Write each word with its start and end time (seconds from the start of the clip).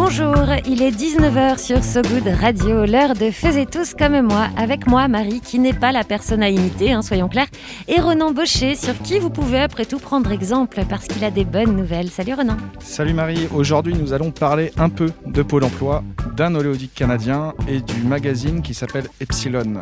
Bonjour, 0.00 0.36
il 0.64 0.80
est 0.80 0.92
19h 0.92 1.58
sur 1.58 1.82
So 1.82 2.02
Good 2.02 2.28
Radio, 2.40 2.86
l'heure 2.86 3.14
de 3.14 3.32
Faisez 3.32 3.66
tous 3.66 3.94
comme 3.94 4.20
moi, 4.20 4.46
avec 4.56 4.86
moi 4.86 5.08
Marie 5.08 5.40
qui 5.40 5.58
n'est 5.58 5.72
pas 5.72 5.90
la 5.90 6.04
personne 6.04 6.40
à 6.40 6.48
imiter, 6.48 6.92
hein, 6.92 7.02
soyons 7.02 7.28
clairs, 7.28 7.48
et 7.88 8.00
Renan 8.00 8.30
Baucher 8.30 8.76
sur 8.76 8.96
qui 9.02 9.18
vous 9.18 9.28
pouvez 9.28 9.58
après 9.58 9.86
tout 9.86 9.98
prendre 9.98 10.30
exemple 10.30 10.82
parce 10.88 11.08
qu'il 11.08 11.24
a 11.24 11.32
des 11.32 11.44
bonnes 11.44 11.74
nouvelles. 11.74 12.10
Salut 12.10 12.34
Renan. 12.34 12.56
Salut 12.78 13.12
Marie, 13.12 13.48
aujourd'hui 13.52 13.92
nous 13.94 14.12
allons 14.12 14.30
parler 14.30 14.70
un 14.76 14.88
peu 14.88 15.10
de 15.26 15.42
Pôle 15.42 15.64
Emploi, 15.64 16.04
d'un 16.38 16.54
oléodique 16.54 16.94
canadien 16.94 17.52
et 17.66 17.80
du 17.80 18.00
magazine 18.04 18.62
qui 18.62 18.72
s'appelle 18.72 19.08
Epsilon. 19.20 19.74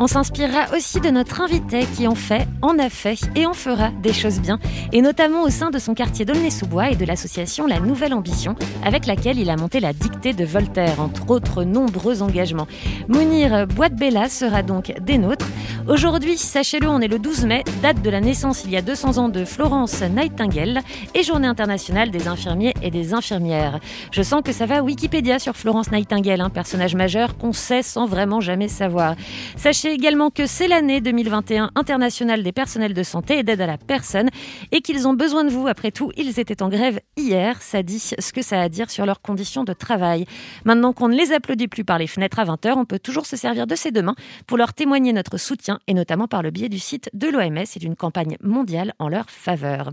On 0.00 0.08
s'inspirera 0.08 0.76
aussi 0.76 1.00
de 1.00 1.08
notre 1.08 1.40
invité 1.40 1.86
qui 1.96 2.08
en 2.08 2.16
fait, 2.16 2.48
en 2.62 2.80
a 2.80 2.88
fait 2.88 3.20
et 3.36 3.46
en 3.46 3.52
fera 3.52 3.90
des 4.02 4.12
choses 4.12 4.40
bien, 4.40 4.58
et 4.92 5.00
notamment 5.02 5.44
au 5.44 5.50
sein 5.50 5.70
de 5.70 5.78
son 5.78 5.94
quartier 5.94 6.24
d'Aulnay-sous-Bois 6.24 6.90
et 6.90 6.96
de 6.96 7.04
l'association 7.04 7.68
La 7.68 7.78
Nouvelle 7.78 8.12
Ambition, 8.12 8.56
avec 8.84 9.06
laquelle 9.06 9.38
il 9.38 9.50
a 9.50 9.56
monté 9.56 9.78
la 9.78 9.92
dictée 9.92 10.32
de 10.32 10.44
Voltaire, 10.44 11.00
entre 11.00 11.30
autres 11.30 11.62
nombreux 11.62 12.22
engagements. 12.22 12.66
Mounir 13.06 13.68
Boitbella 13.68 14.28
sera 14.28 14.64
donc 14.64 14.92
des 15.00 15.18
nôtres. 15.18 15.46
Aujourd'hui, 15.86 16.38
sachez-le, 16.38 16.88
on 16.88 17.00
est 17.00 17.08
le 17.08 17.20
12 17.20 17.46
mai, 17.46 17.62
date 17.82 18.02
de 18.02 18.10
la 18.10 18.20
naissance 18.20 18.64
il 18.64 18.72
y 18.72 18.76
a 18.76 18.82
200 18.82 19.18
ans 19.18 19.28
de 19.28 19.44
Florence 19.44 20.02
Nightingale 20.02 20.80
et 21.14 21.22
journée 21.22 21.46
internationale 21.46 22.10
des 22.10 22.26
infirmiers 22.26 22.74
et 22.82 22.90
des 22.90 23.14
infirmières. 23.14 23.78
Je 24.10 24.22
sens 24.22 24.42
que 24.44 24.52
ça 24.52 24.66
va 24.66 24.82
Wikipédia 24.82 25.38
sur 25.38 25.54
Florence 25.54 25.67
Nightingale, 25.92 26.40
un 26.40 26.50
personnage 26.50 26.94
majeur 26.94 27.36
qu'on 27.36 27.52
sait 27.52 27.82
sans 27.82 28.06
vraiment 28.06 28.40
jamais 28.40 28.68
savoir. 28.68 29.14
Sachez 29.56 29.92
également 29.92 30.30
que 30.30 30.46
c'est 30.46 30.66
l'année 30.66 31.00
2021 31.00 31.70
internationale 31.74 32.42
des 32.42 32.52
personnels 32.52 32.94
de 32.94 33.02
santé 33.02 33.38
et 33.38 33.42
d'aide 33.42 33.60
à 33.60 33.66
la 33.66 33.76
personne 33.76 34.30
et 34.72 34.80
qu'ils 34.80 35.06
ont 35.06 35.12
besoin 35.12 35.44
de 35.44 35.50
vous. 35.50 35.66
Après 35.66 35.90
tout, 35.90 36.10
ils 36.16 36.40
étaient 36.40 36.62
en 36.62 36.68
grève 36.68 37.00
hier. 37.16 37.60
Ça 37.60 37.82
dit 37.82 37.98
ce 37.98 38.32
que 38.32 38.42
ça 38.42 38.60
a 38.60 38.62
à 38.62 38.68
dire 38.68 38.90
sur 38.90 39.04
leurs 39.06 39.20
conditions 39.20 39.64
de 39.64 39.72
travail. 39.72 40.24
Maintenant 40.64 40.92
qu'on 40.92 41.08
ne 41.08 41.16
les 41.16 41.32
applaudit 41.32 41.68
plus 41.68 41.84
par 41.84 41.98
les 41.98 42.06
fenêtres 42.06 42.38
à 42.38 42.44
20h, 42.44 42.72
on 42.76 42.84
peut 42.84 42.98
toujours 42.98 43.26
se 43.26 43.36
servir 43.36 43.66
de 43.66 43.74
ces 43.74 43.90
deux 43.90 44.02
mains 44.02 44.16
pour 44.46 44.56
leur 44.56 44.72
témoigner 44.72 45.12
notre 45.12 45.36
soutien 45.36 45.78
et 45.86 45.94
notamment 45.94 46.28
par 46.28 46.42
le 46.42 46.50
biais 46.50 46.68
du 46.68 46.78
site 46.78 47.10
de 47.12 47.28
l'OMS 47.28 47.64
et 47.74 47.78
d'une 47.78 47.96
campagne 47.96 48.36
mondiale 48.42 48.94
en 48.98 49.08
leur 49.08 49.30
faveur. 49.30 49.90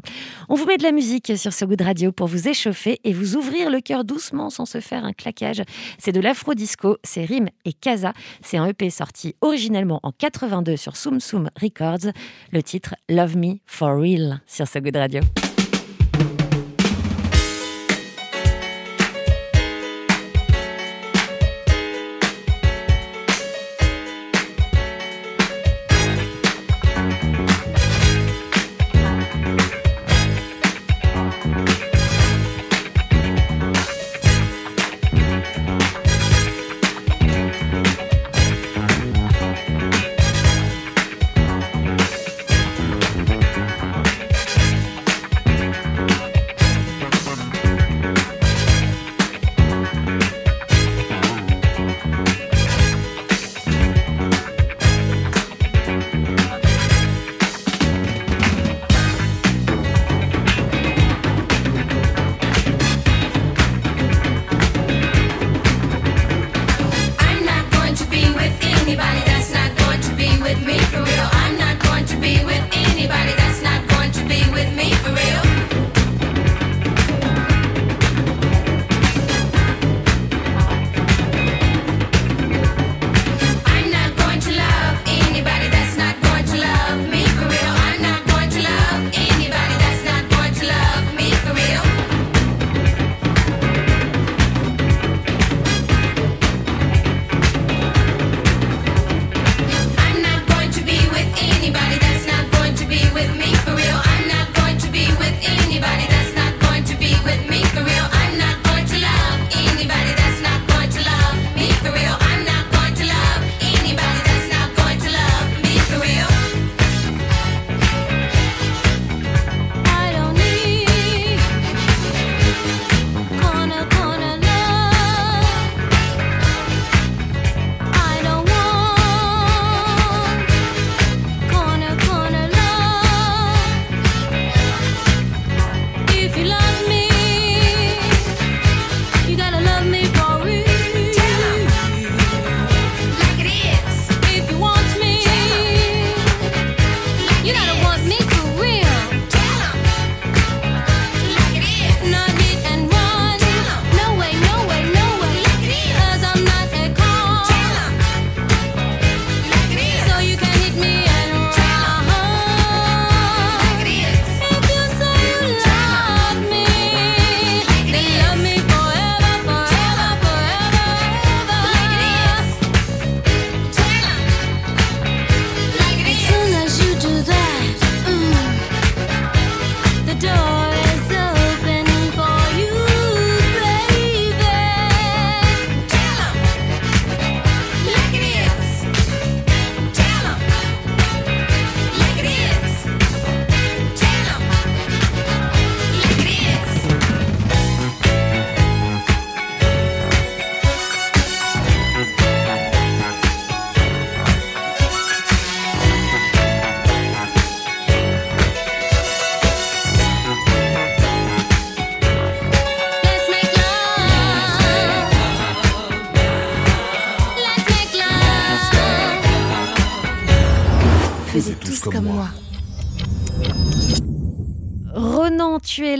On 0.48 0.56
vous 0.56 0.66
met 0.66 0.78
de 0.78 0.84
la 0.84 0.92
musique 0.92 1.38
sur 1.38 1.54
ce 1.54 1.66
goût 1.66 1.76
de 1.76 1.84
radio 1.84 2.12
pour 2.12 2.28
vous 2.28 2.48
échauffer 2.48 3.00
et 3.04 3.14
vous 3.14 3.36
ouvrir 3.36 3.70
le 3.70 3.82
cœur 3.82 4.06
doucement 4.06 4.50
sans 4.50 4.66
se 4.66 4.80
faire 4.80 5.06
un 5.06 5.14
claquage. 5.14 5.65
C'est 5.98 6.12
de 6.12 6.20
l'afro-disco, 6.20 6.98
c'est 7.04 7.26
Rime 7.26 7.50
et 7.66 7.74
Casa. 7.74 8.14
C'est 8.42 8.58
un 8.58 8.68
EP 8.68 8.90
sorti 8.90 9.36
originellement 9.42 10.00
en 10.04 10.12
82 10.12 10.76
sur 10.78 10.96
Soum 10.98 11.20
Soum 11.20 11.50
Records. 11.62 12.12
Le 12.52 12.64
titre 12.64 12.96
Love 13.10 13.38
Me 13.38 13.56
For 13.66 14.00
Real 14.00 14.42
sur 14.48 14.68
ce 14.68 14.80
Good 14.80 14.96
Radio. 14.96 15.22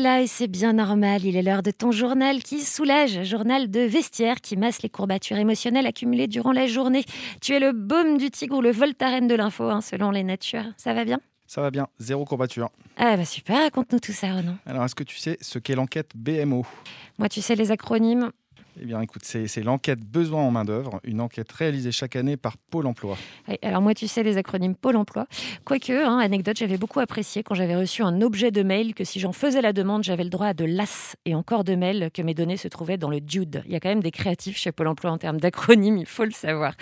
Là 0.06 0.22
et 0.22 0.28
c'est 0.28 0.48
bien 0.48 0.74
normal. 0.74 1.26
Il 1.26 1.36
est 1.36 1.42
l'heure 1.42 1.64
de 1.64 1.72
ton 1.72 1.92
journal 1.92 2.44
qui 2.44 2.62
soulage, 2.62 3.24
journal 3.24 3.72
de 3.72 3.80
vestiaire 3.80 4.40
qui 4.40 4.56
masse 4.56 4.84
les 4.84 4.90
courbatures 4.90 5.38
émotionnelles 5.38 5.88
accumulées 5.88 6.28
durant 6.28 6.52
la 6.52 6.68
journée. 6.68 7.04
Tu 7.42 7.54
es 7.54 7.60
le 7.60 7.72
baume 7.72 8.18
du 8.20 8.30
tigre 8.30 8.58
ou 8.58 8.62
le 8.62 8.72
voltaren 8.72 9.28
de 9.28 9.34
l'info, 9.34 9.64
hein, 9.64 9.82
selon 9.82 10.12
les 10.12 10.24
natures. 10.24 10.66
Ça 10.78 10.94
va 10.94 11.06
bien? 11.06 11.20
Ça 11.48 11.62
va 11.62 11.72
bien, 11.72 11.88
zéro 12.00 12.24
courbature. 12.24 12.70
Ah 12.98 13.18
bah 13.18 13.26
super, 13.26 13.58
raconte-nous 13.58 14.00
tout 14.00 14.12
ça, 14.12 14.34
Ronan. 14.34 14.58
Alors, 14.66 14.86
est-ce 14.86 14.96
que 14.96 15.04
tu 15.04 15.18
sais 15.18 15.38
ce 15.42 15.58
qu'est 15.60 15.76
l'enquête 15.76 16.12
BMO 16.16 16.66
Moi, 17.18 17.28
tu 17.30 17.42
sais 17.42 17.56
les 17.56 17.72
acronymes? 17.72 18.32
Eh 18.80 18.86
bien, 18.86 19.00
écoute, 19.02 19.24
c'est 19.24 19.64
l'enquête 19.64 20.00
Besoin 20.00 20.42
en 20.42 20.52
main-d'œuvre, 20.52 21.00
une 21.04 21.22
enquête 21.22 21.52
réalisée 21.52 21.92
chaque 21.92 22.16
année 22.16 22.36
par 22.36 22.58
Pôle 22.58 22.88
emploi. 22.88 23.18
Alors 23.62 23.82
moi, 23.82 23.94
tu 23.94 24.08
sais 24.08 24.22
les 24.22 24.38
acronymes 24.38 24.76
Pôle 24.76 24.98
emploi. 24.98 25.28
Quoique, 25.64 25.94
hein, 25.94 26.20
anecdote, 26.20 26.58
j'avais 26.58 26.78
beaucoup 26.78 27.00
apprécié 27.00 27.42
quand 27.42 27.56
j'avais 27.56 27.76
reçu 27.76 28.04
un 28.04 28.22
objet 28.22 28.52
de 28.52 28.64
mail 28.64 28.94
que 28.94 29.06
si 29.06 29.20
j'en 29.20 29.32
faisais 29.32 29.62
la 29.62 29.72
demande, 29.72 30.04
j'avais 30.04 30.24
le 30.24 30.30
droit 30.30 30.48
à 30.48 30.54
de 30.54 30.66
l'as 30.66 31.16
et 31.26 31.36
encore 31.36 31.64
de 31.64 31.76
mail 31.76 32.10
que 32.14 32.22
mes 32.22 32.34
données 32.34 32.58
se 32.58 32.68
trouvaient 32.68 32.98
dans 32.98 33.10
le 33.10 33.22
Dude. 33.22 33.64
Il 33.66 33.72
y 33.72 33.76
a 33.76 33.80
quand 33.80 33.90
même 33.90 34.04
des 34.04 34.12
créatifs 34.12 34.58
chez 34.58 34.72
Pôle 34.72 34.88
emploi 34.88 35.12
en 35.12 35.18
termes 35.18 35.40
d'acronymes, 35.40 35.98
il 35.98 36.06
faut 36.06 36.26
le 36.26 36.32
savoir. 36.32 36.74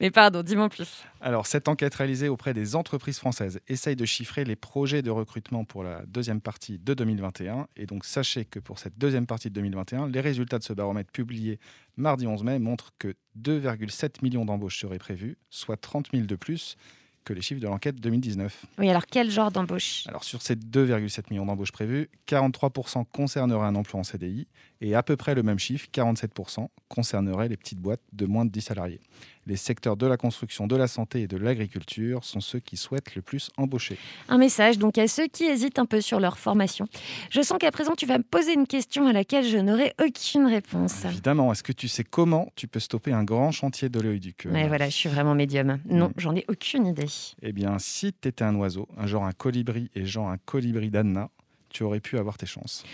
Mais 0.00 0.10
pardon, 0.10 0.42
dis-moi 0.42 0.68
plus. 0.68 1.04
Alors, 1.20 1.46
cette 1.46 1.68
enquête 1.68 1.94
réalisée 1.94 2.28
auprès 2.28 2.52
des 2.52 2.74
entreprises 2.74 3.18
françaises 3.18 3.60
essaye 3.68 3.94
de 3.94 4.04
chiffrer 4.04 4.44
les 4.44 4.56
projets 4.56 5.02
de 5.02 5.10
recrutement 5.10 5.64
pour 5.64 5.84
la 5.84 6.02
deuxième 6.06 6.40
partie 6.40 6.78
de 6.78 6.94
2021. 6.94 7.68
Et 7.76 7.86
donc, 7.86 8.04
sachez 8.04 8.44
que 8.44 8.58
pour 8.58 8.78
cette 8.78 8.98
deuxième 8.98 9.26
partie 9.26 9.48
de 9.48 9.54
2021, 9.54 10.08
les 10.08 10.20
résultats 10.20 10.58
de 10.58 10.64
ce 10.64 10.72
baromètre 10.72 11.12
publié 11.32 11.58
mardi 11.96 12.26
11 12.26 12.44
mai 12.44 12.58
montrent 12.58 12.92
que 12.98 13.14
2,7 13.40 14.16
millions 14.22 14.44
d'embauches 14.44 14.78
seraient 14.78 14.98
prévues, 14.98 15.38
soit 15.48 15.78
30 15.78 16.08
000 16.12 16.26
de 16.26 16.36
plus 16.36 16.76
que 17.24 17.32
les 17.32 17.40
chiffres 17.40 17.60
de 17.60 17.66
l'enquête 17.66 17.96
2019. 17.96 18.66
Oui, 18.78 18.90
alors 18.90 19.06
quel 19.06 19.30
genre 19.30 19.50
d'embauche 19.50 20.04
Alors, 20.08 20.24
sur 20.24 20.42
ces 20.42 20.56
2,7 20.56 21.30
millions 21.30 21.46
d'embauches 21.46 21.72
prévues, 21.72 22.10
43% 22.28 23.06
concerneraient 23.10 23.66
un 23.66 23.76
emploi 23.76 24.00
en 24.00 24.02
CDI 24.02 24.46
et 24.82 24.94
à 24.94 25.02
peu 25.02 25.16
près 25.16 25.34
le 25.34 25.42
même 25.42 25.58
chiffre, 25.58 25.86
47%, 25.94 26.66
concernerait 26.88 27.48
les 27.48 27.56
petites 27.56 27.78
boîtes 27.78 28.02
de 28.12 28.26
moins 28.26 28.44
de 28.44 28.50
10 28.50 28.60
salariés. 28.60 29.00
Les 29.46 29.56
secteurs 29.56 29.96
de 29.96 30.06
la 30.06 30.16
construction, 30.16 30.66
de 30.68 30.76
la 30.76 30.86
santé 30.86 31.22
et 31.22 31.26
de 31.26 31.36
l'agriculture 31.36 32.22
sont 32.24 32.40
ceux 32.40 32.60
qui 32.60 32.76
souhaitent 32.76 33.16
le 33.16 33.22
plus 33.22 33.50
embaucher. 33.56 33.98
Un 34.28 34.38
message 34.38 34.78
donc 34.78 34.98
à 34.98 35.08
ceux 35.08 35.26
qui 35.26 35.44
hésitent 35.44 35.80
un 35.80 35.86
peu 35.86 36.00
sur 36.00 36.20
leur 36.20 36.38
formation. 36.38 36.86
Je 37.30 37.42
sens 37.42 37.58
qu'à 37.58 37.72
présent 37.72 37.94
tu 37.96 38.06
vas 38.06 38.18
me 38.18 38.22
poser 38.22 38.52
une 38.54 38.66
question 38.68 39.06
à 39.08 39.12
laquelle 39.12 39.44
je 39.44 39.58
n'aurai 39.58 39.94
aucune 40.00 40.46
réponse. 40.46 41.04
Évidemment, 41.06 41.50
est-ce 41.52 41.64
que 41.64 41.72
tu 41.72 41.88
sais 41.88 42.04
comment 42.04 42.52
tu 42.54 42.68
peux 42.68 42.78
stopper 42.80 43.12
un 43.12 43.24
grand 43.24 43.50
chantier 43.50 43.88
d'oléoduc 43.88 44.46
euh, 44.46 44.52
Ouais, 44.52 44.68
voilà, 44.68 44.86
je 44.88 44.94
suis 44.94 45.08
vraiment 45.08 45.34
médium. 45.34 45.78
Non, 45.86 46.08
Mm. 46.08 46.12
j'en 46.18 46.36
ai 46.36 46.44
aucune 46.48 46.86
idée. 46.86 47.06
Eh 47.42 47.52
bien, 47.52 47.78
si 47.80 48.12
tu 48.12 48.28
étais 48.28 48.44
un 48.44 48.54
oiseau, 48.54 48.86
un 48.96 49.06
genre 49.06 49.24
un 49.24 49.32
colibri 49.32 49.90
et 49.96 50.06
genre 50.06 50.28
un 50.28 50.38
colibri 50.38 50.90
d'Anna, 50.90 51.30
tu 51.72 51.82
aurais 51.82 52.00
pu 52.00 52.18
avoir 52.18 52.36
tes 52.38 52.46
chances. 52.46 52.84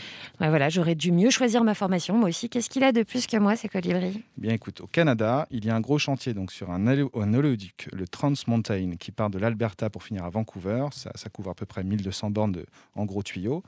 Ouais, 0.41 0.49
voilà, 0.49 0.69
j'aurais 0.69 0.95
dû 0.95 1.13
mieux 1.13 1.31
choisir 1.31 1.65
ma 1.65 1.75
formation, 1.75 2.17
moi 2.17 2.29
aussi. 2.29 2.49
Qu'est-ce 2.49 2.71
qu'il 2.71 2.85
a 2.85 2.93
de 2.93 3.03
plus 3.03 3.27
que 3.27 3.37
moi, 3.37 3.57
ces 3.57 3.69
colibris 3.69 4.23
Eh 4.39 4.41
Bien 4.41 4.53
écoute, 4.55 4.81
au 4.81 4.87
Canada, 4.87 5.47
il 5.51 5.65
y 5.65 5.71
a 5.71 5.77
un 5.77 5.81
gros 5.81 5.99
chantier 5.99 6.35
donc 6.35 6.53
sur 6.53 6.71
un, 6.71 6.87
olé- 6.87 7.09
un 7.15 7.35
oléoduc, 7.35 7.89
le 7.93 8.07
Trans 8.09 8.33
Mountain, 8.47 8.93
qui 8.99 9.11
part 9.13 9.31
de 9.31 9.39
l'Alberta 9.39 9.91
pour 9.91 10.03
finir 10.03 10.25
à 10.25 10.31
Vancouver. 10.31 10.87
Ça, 10.93 11.11
ça 11.15 11.29
couvre 11.29 11.51
à 11.51 11.55
peu 11.55 11.67
près 11.67 11.83
1200 11.85 12.31
bornes 12.31 12.53
de, 12.53 12.67
en 12.95 13.05
gros 13.05 13.23
tuyaux. 13.23 13.63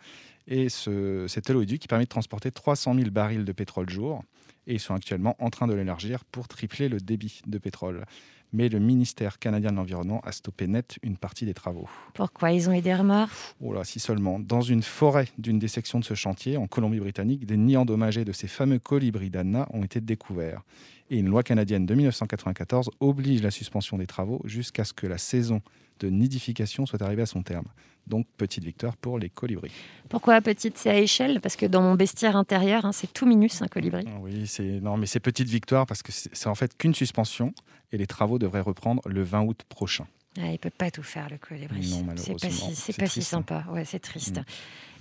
Et 0.47 0.69
ce, 0.69 1.27
cet 1.29 1.51
oléoduc 1.51 1.81
qui 1.81 1.89
permet 1.89 2.05
de 2.05 2.09
transporter 2.09 2.51
300 2.51 2.95
000 2.95 3.11
barils 3.11 3.45
de 3.45 3.53
pétrole 3.53 3.89
jour. 3.91 4.23
Et 4.67 4.75
ils 4.75 4.81
sont 4.81 4.95
actuellement 4.95 5.37
en 5.39 5.51
train 5.51 5.67
de 5.67 5.75
l'élargir 5.75 6.25
pour 6.25 6.47
tripler 6.49 6.89
le 6.89 6.99
débit 6.99 7.41
de 7.47 7.59
pétrole. 7.59 8.05
Mais 8.53 8.69
le 8.69 8.79
ministère 8.79 9.39
canadien 9.39 9.71
de 9.71 9.77
l'Environnement 9.77 10.21
a 10.25 10.33
stoppé 10.33 10.67
net 10.67 10.99
une 11.03 11.17
partie 11.17 11.47
des 11.47 11.55
travaux. 11.55 11.89
Pourquoi 12.15 12.53
ils 12.53 12.69
ont 12.69 12.73
eu 12.73 12.81
des 12.81 12.95
remords? 12.95 13.29
Oh 13.61 13.73
là, 13.73 13.85
si 13.85 14.01
seulement. 14.01 14.41
Dans 14.41 14.61
une 14.61 14.83
forêt 14.83 15.29
d'une 15.39 15.59
des 15.59 15.69
sections 15.69 16.01
de 16.01 16.05
ce 16.05 16.15
chantier, 16.15 16.57
en 16.57 16.67
Colombie-Britannique, 16.67 17.47
des 17.47 17.57
nids 17.57 17.77
endommagés 17.77 18.25
de 18.25 18.33
ces 18.33 18.49
fameux 18.49 18.79
colibris 18.79 19.31
d'Anna 19.31 19.69
ont 19.73 19.85
été 19.85 20.01
découverts. 20.01 20.63
Et 21.11 21.19
une 21.19 21.29
loi 21.29 21.43
canadienne 21.43 21.87
de 21.87 21.95
1994 21.95 22.91
oblige 23.01 23.43
la 23.43 23.51
suspension 23.51 23.99
des 23.99 24.07
travaux 24.07 24.41
jusqu'à 24.45 24.85
ce 24.85 24.93
que 24.93 25.07
la 25.07 25.19
saison 25.19 25.61
de 25.99 26.09
nidification 26.09 26.87
soit 26.87 27.03
arrivée 27.03 27.23
à 27.23 27.27
son 27.27 27.43
terme. 27.43 27.67
Donc, 28.07 28.27
petite 28.37 28.65
victoire 28.65 28.97
pour 28.97 29.19
les 29.19 29.29
colibris. 29.29 29.73
Pourquoi 30.09 30.41
petite 30.41 30.79
C'est 30.79 30.91
à 30.91 30.99
échelle? 30.99 31.41
Parce 31.41 31.57
que 31.57 31.67
dans 31.67 31.83
mon 31.83 31.95
bestiaire 31.95 32.37
intérieur, 32.37 32.85
hein, 32.85 32.93
c'est 32.93 33.13
tout 33.13 33.27
minus 33.27 33.61
un 33.61 33.69
colibri. 33.69 34.05
Ah 34.07 34.19
Oui, 34.21 34.47
c'est 34.47 34.81
non, 34.81 34.97
mais 34.97 35.07
c'est 35.07 35.21
petite 35.21 35.49
victoire 35.49 35.87
parce 35.87 36.03
que 36.03 36.13
c'est 36.13 36.31
c'est 36.33 36.49
en 36.49 36.55
fait 36.55 36.77
qu'une 36.77 36.95
suspension 36.95 37.53
et 37.93 37.99
les 37.99 38.07
travaux 38.07 38.39
devraient 38.39 38.61
reprendre 38.61 39.03
le 39.07 39.23
20 39.23 39.43
août 39.43 39.63
prochain. 39.69 40.07
Ah, 40.39 40.53
il 40.53 40.59
peut 40.59 40.71
pas 40.71 40.91
tout 40.91 41.03
faire, 41.03 41.29
le 41.29 41.39
colibri. 41.39 41.81
Non, 41.91 42.15
c'est 42.17 42.33
pas 42.41 42.51
si, 42.51 42.75
c'est 42.77 42.97
pas 42.97 43.07
si 43.07 43.13
triste. 43.15 43.29
sympa. 43.31 43.65
Ouais, 43.71 43.85
c'est 43.85 43.99
triste. 43.99 44.39
Mm. 44.39 44.45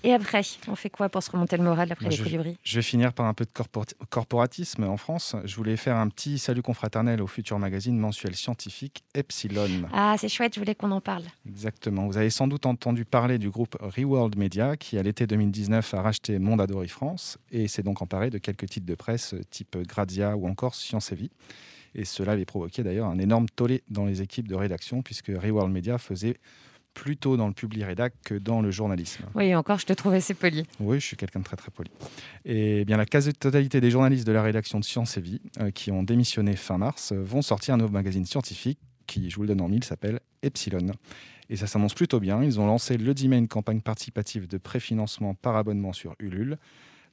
Et 0.01 0.13
après, 0.13 0.41
on 0.69 0.75
fait 0.75 0.89
quoi 0.89 1.09
pour 1.09 1.21
se 1.21 1.29
remonter 1.29 1.57
le 1.57 1.63
moral 1.63 1.91
après 1.91 2.05
Moi, 2.05 2.15
les 2.15 2.23
colibris? 2.23 2.57
Je 2.63 2.77
vais 2.77 2.81
finir 2.81 3.11
par 3.13 3.25
un 3.25 3.33
peu 3.33 3.43
de 3.45 3.51
corpora- 3.51 3.93
corporatisme 4.09 4.85
en 4.85 4.95
France. 4.97 5.35
Je 5.43 5.55
voulais 5.57 5.75
faire 5.75 5.97
un 5.97 6.07
petit 6.07 6.39
salut 6.39 6.61
confraternel 6.61 7.21
au 7.21 7.27
futur 7.27 7.59
magazine 7.59 7.97
mensuel 7.99 8.33
scientifique 8.35 9.03
Epsilon. 9.13 9.67
Ah, 9.93 10.15
c'est 10.17 10.29
chouette, 10.29 10.55
je 10.55 10.59
voulais 10.61 10.73
qu'on 10.73 10.91
en 10.91 11.01
parle. 11.01 11.23
Exactement. 11.47 12.07
Vous 12.07 12.17
avez 12.17 12.29
sans 12.29 12.47
doute 12.47 12.65
entendu 12.65 13.03
parler 13.05 13.37
du 13.37 13.49
groupe 13.49 13.75
Reworld 13.81 14.37
Media 14.37 14.77
qui, 14.77 14.97
à 14.97 15.03
l'été 15.03 15.27
2019, 15.27 15.93
a 15.93 16.01
racheté 16.01 16.39
Mondadori 16.39 16.87
France 16.87 17.37
et 17.51 17.67
s'est 17.67 17.83
donc 17.83 18.01
emparé 18.01 18.29
de 18.29 18.37
quelques 18.37 18.67
titres 18.69 18.87
de 18.87 18.95
presse 18.95 19.35
type 19.51 19.77
Grazia 19.85 20.35
ou 20.37 20.47
encore 20.47 20.75
Science 20.75 21.11
et 21.11 21.15
Vie. 21.15 21.29
Et 21.95 22.05
cela 22.05 22.33
avait 22.33 22.45
provoqué 22.45 22.83
d'ailleurs 22.83 23.07
un 23.07 23.19
énorme 23.19 23.47
tollé 23.49 23.83
dans 23.89 24.05
les 24.05 24.21
équipes 24.21 24.47
de 24.47 24.55
rédaction 24.55 25.01
puisque 25.01 25.27
Reworld 25.27 25.71
Media 25.71 25.97
faisait 25.97 26.37
plutôt 26.93 27.37
dans 27.37 27.47
le 27.47 27.53
public 27.53 27.83
rédac 27.83 28.13
que 28.23 28.35
dans 28.35 28.61
le 28.61 28.71
journalisme. 28.71 29.23
Oui, 29.35 29.55
encore, 29.55 29.79
je 29.79 29.85
te 29.85 29.93
trouve 29.93 30.13
assez 30.13 30.33
poli. 30.33 30.65
Oui, 30.79 30.99
je 30.99 31.05
suis 31.05 31.15
quelqu'un 31.15 31.39
de 31.39 31.45
très 31.45 31.55
très 31.55 31.71
poli. 31.71 31.91
Et 32.45 32.83
bien 32.83 32.97
la 32.97 33.05
quasi-totalité 33.05 33.79
des 33.79 33.91
journalistes 33.91 34.27
de 34.27 34.31
la 34.31 34.43
rédaction 34.43 34.79
de 34.79 34.83
Science 34.83 35.17
et 35.17 35.21
Vie 35.21 35.41
euh, 35.59 35.71
qui 35.71 35.91
ont 35.91 36.03
démissionné 36.03 36.55
fin 36.55 36.77
mars 36.77 37.11
euh, 37.11 37.23
vont 37.23 37.41
sortir 37.41 37.75
un 37.75 37.77
nouveau 37.77 37.93
magazine 37.93 38.25
scientifique 38.25 38.79
qui, 39.07 39.29
je 39.29 39.35
vous 39.37 39.43
le 39.43 39.47
donne 39.47 39.61
en 39.61 39.69
mille, 39.69 39.83
s'appelle 39.83 40.19
Epsilon. 40.43 40.91
Et 41.49 41.55
ça 41.55 41.67
s'annonce 41.67 41.95
plutôt 41.95 42.19
bien. 42.19 42.43
Ils 42.43 42.59
ont 42.59 42.67
lancé 42.67 42.97
le 42.97 43.13
10 43.13 43.27
mai 43.29 43.37
une 43.37 43.47
campagne 43.47 43.81
participative 43.81 44.47
de 44.47 44.57
préfinancement 44.57 45.33
par 45.33 45.55
abonnement 45.55 45.93
sur 45.93 46.15
Ulule. 46.19 46.57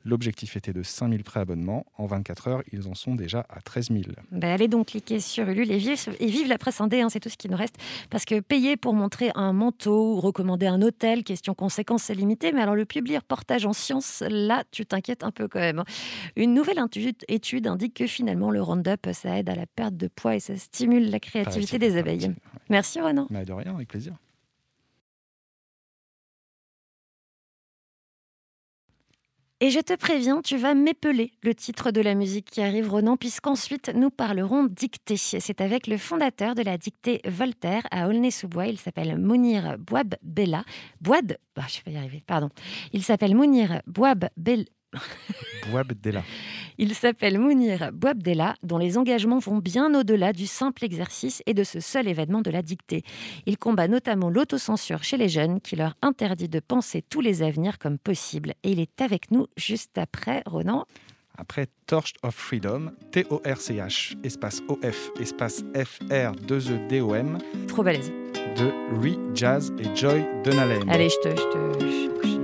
L'objectif 0.06 0.56
était 0.56 0.72
de 0.72 0.84
5000 0.84 1.24
préabonnements. 1.24 1.84
En 1.98 2.06
24 2.06 2.46
heures, 2.48 2.62
ils 2.72 2.86
en 2.86 2.94
sont 2.94 3.16
déjà 3.16 3.44
à 3.50 3.60
13 3.60 3.88
000. 3.90 4.02
Ben, 4.30 4.52
allez 4.52 4.68
donc 4.68 4.86
cliquer 4.86 5.18
sur 5.18 5.48
Ulule 5.48 5.72
et 5.72 5.78
vive, 5.78 5.98
et 6.20 6.26
vive 6.26 6.46
la 6.46 6.58
presse 6.58 6.80
indé, 6.80 7.00
hein, 7.00 7.08
c'est 7.08 7.18
tout 7.18 7.28
ce 7.28 7.36
qui 7.36 7.48
nous 7.48 7.56
reste. 7.56 7.74
Parce 8.08 8.24
que 8.24 8.38
payer 8.38 8.76
pour 8.76 8.94
montrer 8.94 9.32
un 9.34 9.52
manteau 9.52 10.14
ou 10.14 10.20
recommander 10.20 10.66
un 10.66 10.80
hôtel, 10.80 11.24
question 11.24 11.54
conséquence, 11.54 12.04
c'est 12.04 12.14
limité. 12.14 12.52
Mais 12.52 12.60
alors 12.62 12.76
le 12.76 12.84
publier 12.84 13.18
reportage 13.18 13.66
en 13.66 13.72
sciences, 13.72 14.22
là, 14.28 14.62
tu 14.70 14.86
t'inquiètes 14.86 15.24
un 15.24 15.32
peu 15.32 15.48
quand 15.48 15.58
même. 15.58 15.80
hein. 15.80 15.84
Une 16.36 16.54
nouvelle 16.54 16.78
étude 17.26 17.66
indique 17.66 17.94
que 17.94 18.06
finalement, 18.06 18.52
le 18.52 18.62
Roundup, 18.62 19.08
ça 19.12 19.38
aide 19.38 19.48
à 19.48 19.56
la 19.56 19.66
perte 19.66 19.96
de 19.96 20.06
poids 20.06 20.36
et 20.36 20.40
ça 20.40 20.56
stimule 20.56 21.10
la 21.10 21.18
créativité 21.18 21.80
des 21.80 21.96
abeilles. 21.96 22.32
Merci 22.70 23.00
Ronan. 23.00 23.26
Mais 23.30 23.44
de 23.44 23.52
rien, 23.52 23.74
avec 23.74 23.88
plaisir. 23.88 24.14
Et 29.60 29.70
je 29.70 29.80
te 29.80 29.94
préviens, 29.94 30.42
tu 30.42 30.58
vas 30.58 30.74
m'épeler 30.74 31.32
le 31.42 31.54
titre 31.54 31.90
de 31.90 32.02
la 32.02 32.14
musique 32.14 32.50
qui 32.50 32.60
arrive, 32.60 32.90
Ronan, 32.90 33.16
puisqu'ensuite 33.16 33.90
nous 33.94 34.10
parlerons 34.10 34.64
dictée. 34.64 35.16
C'est 35.16 35.62
avec 35.62 35.86
le 35.86 35.96
fondateur 35.96 36.54
de 36.54 36.60
la 36.60 36.76
dictée 36.76 37.22
Voltaire 37.24 37.86
à 37.90 38.06
Aulnay-sous-Bois. 38.06 38.66
Il 38.66 38.78
s'appelle 38.78 39.16
Mounir 39.16 39.78
Bouab 39.78 40.14
Bella. 40.22 40.62
Bouad, 41.00 41.38
bah, 41.54 41.64
je 41.68 41.78
vais 41.86 41.92
y 41.92 41.96
arriver, 41.96 42.22
pardon. 42.26 42.50
Il 42.92 43.02
s'appelle 43.02 43.34
Mounir 43.34 43.80
Bouab 43.86 44.26
Bella. 44.36 44.64
Bouab 45.70 45.92
Della. 46.00 46.22
Il 46.78 46.94
s'appelle 46.94 47.38
Mounir 47.38 47.90
Bouabdella, 47.92 48.54
dont 48.62 48.78
les 48.78 48.98
engagements 48.98 49.38
vont 49.38 49.58
bien 49.58 49.94
au-delà 49.94 50.32
du 50.32 50.46
simple 50.46 50.84
exercice 50.84 51.42
et 51.46 51.54
de 51.54 51.64
ce 51.64 51.80
seul 51.80 52.06
événement 52.08 52.42
de 52.42 52.50
la 52.50 52.62
dictée. 52.62 53.02
Il 53.46 53.58
combat 53.58 53.88
notamment 53.88 54.28
l'autocensure 54.30 55.02
chez 55.02 55.16
les 55.16 55.28
jeunes, 55.28 55.60
qui 55.60 55.76
leur 55.76 55.94
interdit 56.02 56.48
de 56.48 56.60
penser 56.60 57.02
tous 57.02 57.20
les 57.20 57.42
avenirs 57.42 57.78
comme 57.78 57.98
possible. 57.98 58.52
Et 58.62 58.72
il 58.72 58.80
est 58.80 59.00
avec 59.00 59.30
nous 59.30 59.46
juste 59.56 59.96
après, 59.98 60.42
Ronan. 60.46 60.84
Après 61.38 61.66
Torch 61.86 62.12
of 62.22 62.34
Freedom, 62.34 62.92
T-O-R-C-H, 63.12 64.16
espace 64.24 64.62
O-F, 64.68 65.10
espace 65.20 65.64
F-R, 65.74 66.32
2-E-D-O-M, 66.46 67.38
Trop 67.68 67.82
balèze. 67.82 68.10
de 68.56 68.68
Re 68.94 69.34
Jazz 69.34 69.70
et 69.78 69.94
Joy 69.94 70.24
Donalen. 70.44 70.88
Allez, 70.88 71.10
je 71.10 71.20
te, 71.20 72.35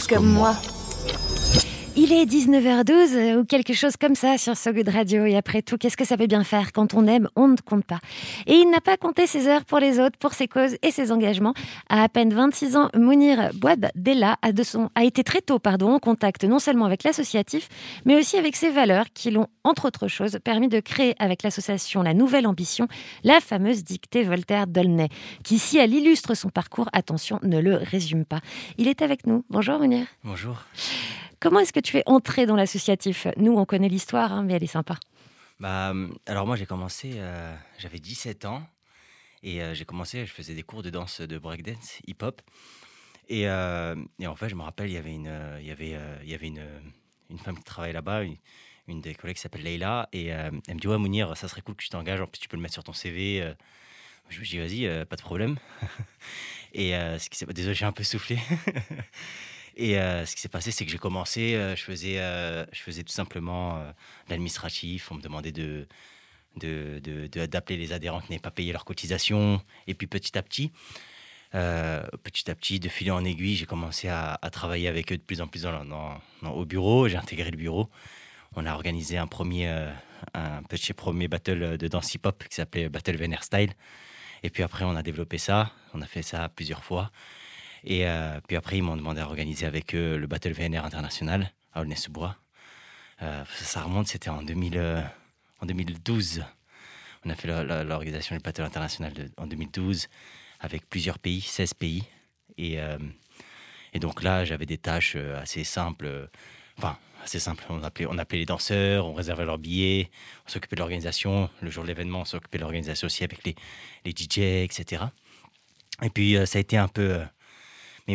Tous 0.00 0.06
comme 0.06 0.32
moi. 0.32 0.56
Il 2.10 2.16
est 2.16 2.26
19h12 2.26 2.90
euh, 3.14 3.40
ou 3.40 3.44
quelque 3.44 3.72
chose 3.72 3.96
comme 3.96 4.16
ça 4.16 4.36
sur 4.36 4.56
So 4.56 4.72
Good 4.72 4.88
Radio. 4.88 5.26
Et 5.26 5.36
après 5.36 5.62
tout, 5.62 5.78
qu'est-ce 5.78 5.96
que 5.96 6.04
ça 6.04 6.16
peut 6.16 6.26
bien 6.26 6.42
faire 6.42 6.72
Quand 6.72 6.92
on 6.94 7.06
aime, 7.06 7.28
on 7.36 7.46
ne 7.46 7.56
compte 7.64 7.84
pas. 7.84 8.00
Et 8.48 8.54
il 8.54 8.68
n'a 8.68 8.80
pas 8.80 8.96
compté 8.96 9.28
ses 9.28 9.46
heures 9.46 9.64
pour 9.64 9.78
les 9.78 10.00
autres, 10.00 10.18
pour 10.18 10.32
ses 10.32 10.48
causes 10.48 10.76
et 10.82 10.90
ses 10.90 11.12
engagements. 11.12 11.54
À 11.88 12.02
à 12.02 12.08
peine 12.08 12.34
26 12.34 12.76
ans, 12.76 12.88
Mounir 12.96 13.50
Bouab 13.54 13.86
Della 13.94 14.38
a, 14.42 14.50
de 14.50 14.64
son, 14.64 14.90
a 14.96 15.04
été 15.04 15.22
très 15.22 15.40
tôt 15.40 15.60
pardon, 15.60 15.92
en 15.92 15.98
contact 16.00 16.42
non 16.42 16.58
seulement 16.58 16.84
avec 16.84 17.04
l'associatif, 17.04 17.68
mais 18.04 18.16
aussi 18.16 18.36
avec 18.36 18.56
ses 18.56 18.70
valeurs 18.70 19.06
qui 19.14 19.30
l'ont, 19.30 19.46
entre 19.62 19.86
autres 19.86 20.08
choses, 20.08 20.36
permis 20.42 20.68
de 20.68 20.80
créer 20.80 21.14
avec 21.20 21.44
l'association 21.44 22.02
La 22.02 22.14
Nouvelle 22.14 22.48
Ambition 22.48 22.88
la 23.22 23.38
fameuse 23.38 23.84
dictée 23.84 24.24
Voltaire-Dolnay, 24.24 25.10
qui, 25.44 25.60
si 25.60 25.78
elle 25.78 25.94
illustre 25.94 26.34
son 26.34 26.48
parcours, 26.48 26.88
attention, 26.92 27.38
ne 27.44 27.60
le 27.60 27.76
résume 27.76 28.24
pas. 28.24 28.40
Il 28.78 28.88
est 28.88 29.00
avec 29.00 29.28
nous. 29.28 29.44
Bonjour 29.48 29.78
Mounir. 29.78 30.06
Bonjour. 30.24 30.64
Comment 31.40 31.60
est-ce 31.60 31.72
que 31.72 31.80
tu 31.80 31.96
es 31.96 32.02
entré 32.06 32.44
dans 32.46 32.56
l'associatif? 32.56 33.26
Nous, 33.36 33.52
on 33.56 33.64
connaît 33.64 33.88
l'histoire, 33.88 34.32
hein, 34.32 34.42
mais 34.42 34.52
elle 34.54 34.62
est 34.64 34.66
sympa. 34.66 34.98
Bah, 35.58 35.90
hum, 35.90 36.14
alors 36.26 36.46
moi 36.46 36.56
j'ai 36.56 36.64
commencé, 36.66 37.12
euh, 37.16 37.54
j'avais 37.78 37.98
17 37.98 38.44
ans 38.46 38.62
et 39.42 39.62
euh, 39.62 39.74
j'ai 39.74 39.84
commencé, 39.84 40.24
je 40.24 40.32
faisais 40.32 40.54
des 40.54 40.62
cours 40.62 40.82
de 40.82 40.88
danse 40.90 41.20
de 41.20 41.38
breakdance, 41.38 41.98
hip-hop. 42.06 42.40
Et, 43.28 43.48
euh, 43.48 43.94
en 44.26 44.34
fait, 44.36 44.48
je 44.48 44.54
me 44.54 44.62
rappelle, 44.62 44.88
il 44.88 44.94
y 44.94 44.96
avait 44.96 45.14
une, 45.14 45.28
euh, 45.28 45.58
il 45.60 45.66
y 45.66 45.70
avait, 45.70 45.94
euh, 45.94 46.16
il 46.24 46.30
y 46.30 46.34
avait 46.34 46.48
une, 46.48 46.62
une 47.30 47.38
femme 47.38 47.56
qui 47.56 47.62
travaillait 47.64 47.92
là-bas, 47.94 48.22
une, 48.88 49.00
des 49.00 49.14
collègues 49.14 49.36
qui 49.36 49.42
s'appelle 49.42 49.62
Leila, 49.62 50.08
et 50.12 50.34
euh, 50.34 50.50
elle 50.66 50.74
me 50.74 50.80
dit 50.80 50.88
ouais 50.88 50.98
Mounir, 50.98 51.36
ça 51.36 51.46
serait 51.46 51.62
cool 51.62 51.76
que 51.76 51.82
tu 51.84 51.90
t'engages, 51.90 52.20
en 52.20 52.26
plus 52.26 52.40
tu 52.40 52.48
peux 52.48 52.56
le 52.56 52.62
mettre 52.62 52.74
sur 52.74 52.82
ton 52.84 52.92
CV. 52.92 53.40
euh. 53.40 53.54
Je 54.30 54.40
me 54.40 54.44
dis 54.44 54.58
vas-y, 54.58 54.86
euh, 54.86 55.04
pas 55.04 55.16
de 55.16 55.22
problème. 55.22 55.56
et 56.72 56.96
euh, 56.96 57.18
ce 57.18 57.28
qui 57.30 57.38
s'est, 57.38 57.46
désolé, 57.46 57.74
j'ai 57.74 57.84
un 57.84 57.92
peu 57.92 58.02
soufflé. 58.04 58.38
Et 59.80 59.98
euh, 59.98 60.26
ce 60.26 60.34
qui 60.36 60.42
s'est 60.42 60.50
passé, 60.50 60.72
c'est 60.72 60.84
que 60.84 60.92
j'ai 60.92 60.98
commencé, 60.98 61.54
euh, 61.54 61.74
je, 61.74 61.82
faisais, 61.82 62.18
euh, 62.18 62.66
je 62.70 62.80
faisais 62.80 63.02
tout 63.02 63.14
simplement 63.14 63.82
l'administratif. 64.28 65.10
On 65.10 65.14
me 65.14 65.22
demandait 65.22 65.52
de, 65.52 65.88
de, 66.56 67.00
les 67.70 67.92
adhérents 67.94 68.20
qui 68.20 68.30
n'avaient 68.30 68.42
pas 68.42 68.50
payé 68.50 68.72
leur 68.72 68.84
cotisation. 68.84 69.62
Et 69.86 69.94
puis 69.94 70.06
petit 70.06 70.36
à 70.36 70.42
petit, 70.42 70.70
petit 71.52 72.50
à 72.50 72.54
petit, 72.54 72.78
de 72.78 72.90
fil 72.90 73.10
en 73.10 73.24
aiguille, 73.24 73.56
j'ai 73.56 73.64
commencé 73.64 74.08
à, 74.08 74.38
travailler 74.52 74.86
avec 74.86 75.12
eux 75.12 75.16
de 75.16 75.22
plus 75.22 75.40
en 75.40 75.46
plus 75.46 75.62
dans, 75.62 76.20
au 76.42 76.66
bureau. 76.66 77.08
J'ai 77.08 77.16
intégré 77.16 77.50
le 77.50 77.56
bureau. 77.56 77.88
On 78.56 78.66
a 78.66 78.74
organisé 78.74 79.16
un 79.16 79.28
premier, 79.28 79.66
un 80.34 80.62
petit 80.64 80.92
premier 80.92 81.26
battle 81.26 81.78
de 81.78 81.88
danse 81.88 82.14
hip-hop 82.14 82.44
qui 82.50 82.56
s'appelait 82.56 82.90
Battle 82.90 83.16
Vener 83.16 83.38
Style. 83.40 83.72
Et 84.42 84.50
puis 84.50 84.62
après, 84.62 84.84
on 84.84 84.94
a 84.94 85.02
développé 85.02 85.38
ça. 85.38 85.72
On 85.94 86.02
a 86.02 86.06
fait 86.06 86.22
ça 86.22 86.50
plusieurs 86.50 86.84
fois. 86.84 87.10
Et 87.84 88.06
euh, 88.06 88.40
puis 88.46 88.56
après, 88.56 88.78
ils 88.78 88.82
m'ont 88.82 88.96
demandé 88.96 89.20
à 89.20 89.26
organiser 89.26 89.66
avec 89.66 89.94
eux 89.94 90.16
le 90.16 90.26
Battle 90.26 90.52
VNR 90.52 90.84
international 90.84 91.52
à 91.72 91.80
Aulnay-sous-Bois. 91.80 92.36
Euh, 93.22 93.44
ça 93.54 93.82
remonte, 93.82 94.08
c'était 94.08 94.30
en, 94.30 94.42
2000, 94.42 94.76
euh, 94.76 95.02
en 95.60 95.66
2012. 95.66 96.44
On 97.24 97.30
a 97.30 97.34
fait 97.34 97.48
l'organisation 97.84 98.34
du 98.36 98.42
Battle 98.42 98.62
international 98.62 99.12
en 99.36 99.46
2012 99.46 100.08
avec 100.60 100.88
plusieurs 100.88 101.18
pays, 101.18 101.40
16 101.40 101.74
pays. 101.74 102.04
Et, 102.56 102.78
et 103.92 103.98
donc 103.98 104.22
là, 104.22 104.44
j'avais 104.46 104.64
des 104.64 104.78
tâches 104.78 105.16
assez 105.16 105.64
simples. 105.64 106.30
Enfin, 106.78 106.96
assez 107.22 107.38
simples. 107.38 107.64
On 107.68 107.82
appelait, 107.82 108.06
on 108.06 108.16
appelait 108.16 108.38
les 108.38 108.46
danseurs, 108.46 109.06
on 109.06 109.12
réservait 109.12 109.44
leurs 109.44 109.58
billets, 109.58 110.10
on 110.46 110.50
s'occupait 110.50 110.76
de 110.76 110.80
l'organisation. 110.80 111.50
Le 111.60 111.70
jour 111.70 111.84
de 111.84 111.88
l'événement, 111.88 112.22
on 112.22 112.24
s'occupait 112.24 112.56
de 112.56 112.62
l'organisation 112.62 113.04
aussi 113.04 113.22
avec 113.22 113.44
les, 113.44 113.54
les 114.06 114.12
DJ, 114.12 114.38
etc. 114.64 115.04
Et 116.02 116.08
puis, 116.08 116.38
ça 116.46 116.56
a 116.56 116.60
été 116.60 116.78
un 116.78 116.88
peu 116.88 117.20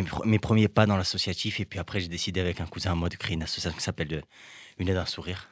mes, 0.02 0.08
pr- 0.08 0.24
mes 0.26 0.38
premiers 0.38 0.68
pas 0.68 0.86
dans 0.86 0.96
l'associatif. 0.96 1.60
Et 1.60 1.64
puis 1.64 1.78
après, 1.78 2.00
j'ai 2.00 2.08
décidé 2.08 2.40
avec 2.40 2.60
un 2.60 2.66
cousin 2.66 2.92
à 2.92 2.94
moi 2.94 3.08
de 3.08 3.16
créer 3.16 3.34
une 3.34 3.42
association 3.42 3.76
qui 3.76 3.82
s'appelle 3.84 4.12
euh, 4.14 4.20
Une 4.78 4.88
aide 4.88 4.96
à 4.96 5.02
un 5.02 5.06
sourire. 5.06 5.48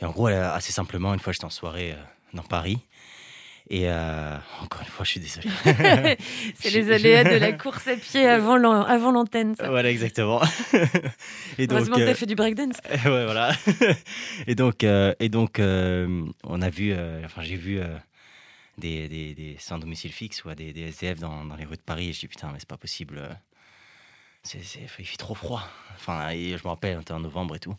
Et 0.00 0.04
en 0.04 0.10
gros, 0.10 0.28
euh, 0.28 0.50
assez 0.54 0.72
simplement, 0.72 1.14
une 1.14 1.20
fois, 1.20 1.32
j'étais 1.32 1.44
en 1.44 1.50
soirée 1.50 1.92
euh, 1.92 1.96
dans 2.32 2.42
Paris. 2.42 2.78
Et 3.70 3.88
euh, 3.88 4.36
encore 4.60 4.82
une 4.82 4.88
fois, 4.88 5.06
je 5.06 5.10
suis 5.12 5.20
désolé. 5.20 5.48
C'est 6.54 6.68
les 6.70 6.92
aléas 6.92 7.24
de 7.24 7.36
la 7.36 7.52
course 7.52 7.86
à 7.88 7.96
pied 7.96 8.26
avant 8.26 8.56
l'an- 8.58 8.82
avant 8.82 9.10
l'antenne. 9.10 9.54
voilà, 9.58 9.90
exactement. 9.90 10.42
et 11.58 11.66
donc, 11.66 11.78
Heureusement 11.78 11.96
que 11.96 12.02
euh, 12.02 12.06
t'as 12.06 12.14
fait 12.14 12.26
du 12.26 12.34
breakdance. 12.34 12.76
ouais, 12.90 13.24
voilà. 13.24 13.52
et 14.46 14.54
donc, 14.54 14.84
euh, 14.84 15.14
et 15.18 15.30
donc 15.30 15.58
euh, 15.60 16.26
on 16.42 16.60
a 16.60 16.68
vu, 16.68 16.92
euh, 16.92 17.22
enfin, 17.24 17.40
j'ai 17.42 17.56
vu 17.56 17.80
euh, 17.80 17.96
des, 18.76 19.08
des, 19.08 19.34
des 19.34 19.56
sans 19.58 19.78
domicile 19.78 20.12
fixe 20.12 20.44
ou 20.44 20.52
des, 20.54 20.74
des 20.74 20.88
SDF 20.88 21.20
dans, 21.20 21.44
dans 21.46 21.56
les 21.56 21.64
rues 21.64 21.76
de 21.76 21.82
Paris. 21.82 22.10
Et 22.10 22.12
je 22.12 22.20
dis 22.20 22.28
putain, 22.28 22.50
mais 22.52 22.58
c'est 22.58 22.68
pas 22.68 22.76
possible. 22.76 23.18
Il 24.52 24.88
fait 24.88 25.16
trop 25.16 25.34
froid. 25.34 25.62
Enfin, 25.94 26.30
je 26.32 26.62
me 26.62 26.68
rappelle, 26.68 26.98
on 26.98 27.00
était 27.00 27.12
en 27.12 27.20
novembre 27.20 27.56
et 27.56 27.60
tout. 27.60 27.76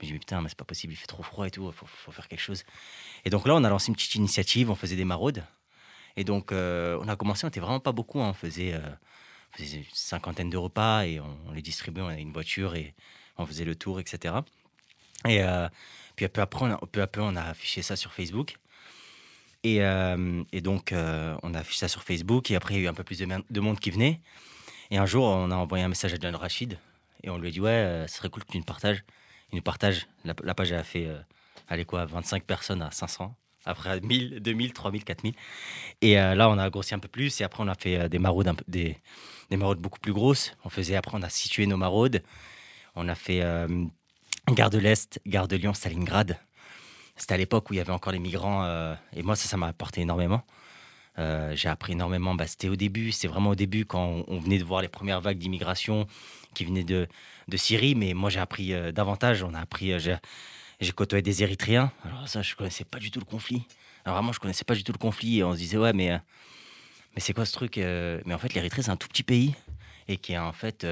Mais 0.00 0.06
dis, 0.06 0.12
mais 0.12 0.18
putain, 0.20 0.40
mais 0.40 0.48
c'est 0.48 0.58
pas 0.58 0.64
possible, 0.64 0.92
il 0.92 0.96
fait 0.96 1.06
trop 1.06 1.22
froid 1.22 1.46
et 1.46 1.50
tout, 1.50 1.66
il 1.66 1.72
faut, 1.72 1.86
faut 1.86 2.12
faire 2.12 2.28
quelque 2.28 2.40
chose. 2.40 2.64
Et 3.24 3.30
donc 3.30 3.46
là, 3.46 3.54
on 3.54 3.64
a 3.64 3.68
lancé 3.68 3.88
une 3.88 3.96
petite 3.96 4.14
initiative, 4.14 4.70
on 4.70 4.76
faisait 4.76 4.96
des 4.96 5.04
maraudes. 5.04 5.44
Et 6.16 6.24
donc, 6.24 6.50
euh, 6.50 6.98
on 7.00 7.08
a 7.08 7.16
commencé, 7.16 7.44
on 7.44 7.48
était 7.48 7.60
vraiment 7.60 7.80
pas 7.80 7.92
beaucoup, 7.92 8.20
hein, 8.20 8.30
on, 8.30 8.32
faisait, 8.32 8.74
euh, 8.74 8.80
on 9.52 9.56
faisait 9.56 9.78
une 9.78 9.84
cinquantaine 9.92 10.50
de 10.50 10.56
repas 10.56 11.04
et 11.04 11.20
on, 11.20 11.52
les 11.52 11.62
distribuait, 11.62 12.02
on 12.02 12.08
avait 12.08 12.22
une 12.22 12.32
voiture 12.32 12.74
et 12.74 12.94
on 13.36 13.46
faisait 13.46 13.64
le 13.64 13.74
tour, 13.76 14.00
etc. 14.00 14.34
Et 15.26 15.42
euh, 15.42 15.68
puis 16.16 16.28
peu, 16.28 16.40
à 16.40 16.46
peu, 16.46 17.20
on 17.20 17.36
a 17.36 17.42
affiché 17.42 17.82
ça 17.82 17.96
sur 17.96 18.12
Facebook. 18.12 18.56
Et, 19.64 19.80
donc, 20.60 20.92
on 20.92 21.54
a 21.54 21.58
affiché 21.58 21.78
ça 21.78 21.88
sur 21.88 22.02
Facebook. 22.02 22.50
Et 22.50 22.56
après, 22.56 22.74
il 22.74 22.78
y 22.78 22.80
a 22.80 22.84
eu 22.84 22.88
un 22.88 22.94
peu 22.94 23.04
plus 23.04 23.18
de, 23.18 23.26
de 23.48 23.60
monde 23.60 23.78
qui 23.78 23.90
venait. 23.90 24.20
Et 24.90 24.98
un 24.98 25.06
jour, 25.06 25.24
on 25.24 25.50
a 25.50 25.56
envoyé 25.56 25.84
un 25.84 25.88
message 25.88 26.14
à 26.14 26.16
John 26.20 26.34
Rachid. 26.34 26.78
Et 27.22 27.30
on 27.30 27.38
lui 27.38 27.48
a 27.48 27.50
dit 27.50 27.60
Ouais, 27.60 27.70
euh, 27.70 28.06
ce 28.06 28.16
serait 28.16 28.30
cool 28.30 28.44
que 28.44 28.52
tu 28.52 28.58
nous 28.58 28.64
partages. 28.64 29.04
Il 29.52 29.56
nous 29.56 29.62
partage. 29.62 30.06
La, 30.24 30.34
la 30.42 30.54
page 30.54 30.72
a 30.72 30.82
fait, 30.82 31.06
euh, 31.06 31.18
allez 31.68 31.84
quoi, 31.84 32.04
25 32.04 32.44
personnes 32.44 32.82
à 32.82 32.90
500. 32.90 33.34
Après 33.64 34.00
1000, 34.00 34.40
2000, 34.40 34.72
3000, 34.72 35.04
4000. 35.04 35.34
Et 36.00 36.18
euh, 36.18 36.34
là, 36.34 36.48
on 36.48 36.58
a 36.58 36.70
grossi 36.70 36.94
un 36.94 36.98
peu 36.98 37.08
plus. 37.08 37.40
Et 37.40 37.44
après, 37.44 37.62
on 37.62 37.68
a 37.68 37.74
fait 37.74 37.96
euh, 37.98 38.08
des 38.08 38.18
maraudes, 38.18 38.50
des, 38.66 38.96
des 39.50 39.56
maraudes 39.56 39.80
beaucoup 39.80 40.00
plus 40.00 40.12
grosses. 40.12 40.56
On 40.64 40.70
faisait, 40.70 40.96
après, 40.96 41.16
on 41.18 41.22
a 41.22 41.28
situé 41.28 41.66
nos 41.66 41.76
maraudes. 41.76 42.22
On 42.94 43.08
a 43.08 43.14
fait 43.14 43.44
Gare 44.48 44.70
de 44.70 44.78
l'Est, 44.78 45.20
Gare 45.24 45.46
de 45.46 45.54
Lyon, 45.54 45.72
Stalingrad. 45.72 46.36
C'était 47.16 47.34
à 47.34 47.36
l'époque 47.36 47.70
où 47.70 47.74
il 47.74 47.76
y 47.76 47.80
avait 47.80 47.92
encore 47.92 48.12
les 48.12 48.18
migrants. 48.18 48.66
et 49.12 49.22
moi, 49.22 49.36
ça, 49.36 49.46
ça 49.46 49.56
m'a 49.56 49.68
apporté 49.68 50.00
énormément. 50.00 50.42
Euh, 51.18 51.54
j'ai 51.54 51.68
appris 51.68 51.92
énormément. 51.92 52.34
Bah, 52.34 52.46
c'était 52.46 52.68
au 52.68 52.76
début, 52.76 53.12
c'est 53.12 53.28
vraiment 53.28 53.50
au 53.50 53.54
début 53.54 53.84
quand 53.84 54.24
on, 54.28 54.38
venait 54.38 54.58
de 54.58 54.64
voir 54.64 54.82
les 54.82 54.88
premières 54.88 55.20
vagues 55.20 55.38
d'immigration 55.38 56.06
qui 56.54 56.64
venaient 56.64 56.84
de, 56.84 57.08
de 57.48 57.56
Syrie. 57.56 57.94
Mais 57.94 58.14
moi, 58.14 58.30
j'ai 58.30 58.40
appris 58.40 58.72
euh, 58.72 58.92
davantage. 58.92 59.42
On 59.42 59.54
a 59.54 59.60
appris. 59.60 59.92
euh, 59.92 60.16
j'ai, 60.80 60.92
côtoyé 60.92 61.22
des 61.22 61.42
Érythréens. 61.42 61.92
Alors 62.04 62.28
ça, 62.28 62.42
je 62.42 62.54
connaissais 62.54 62.84
pas 62.84 62.98
du 62.98 63.10
tout 63.10 63.18
le 63.18 63.24
conflit. 63.24 63.64
Alors 64.04 64.16
vraiment, 64.16 64.32
je 64.32 64.38
connaissais 64.38 64.64
pas 64.64 64.74
du 64.74 64.84
tout 64.84 64.92
le 64.92 64.98
conflit. 64.98 65.38
Et 65.38 65.44
on 65.44 65.52
se 65.52 65.58
disait 65.58 65.76
ouais, 65.76 65.92
mais 65.92 66.20
mais 67.14 67.20
c'est 67.20 67.32
quoi 67.32 67.44
ce 67.44 67.52
truc 67.52 67.76
Mais 67.78 68.32
en 68.34 68.38
fait, 68.38 68.54
l'Érythrée, 68.54 68.82
c'est 68.82 68.90
un 68.90 68.96
tout 68.96 69.08
petit 69.08 69.24
pays 69.24 69.54
et 70.06 70.16
qui 70.16 70.34
est 70.34 70.38
en 70.38 70.52
fait, 70.52 70.86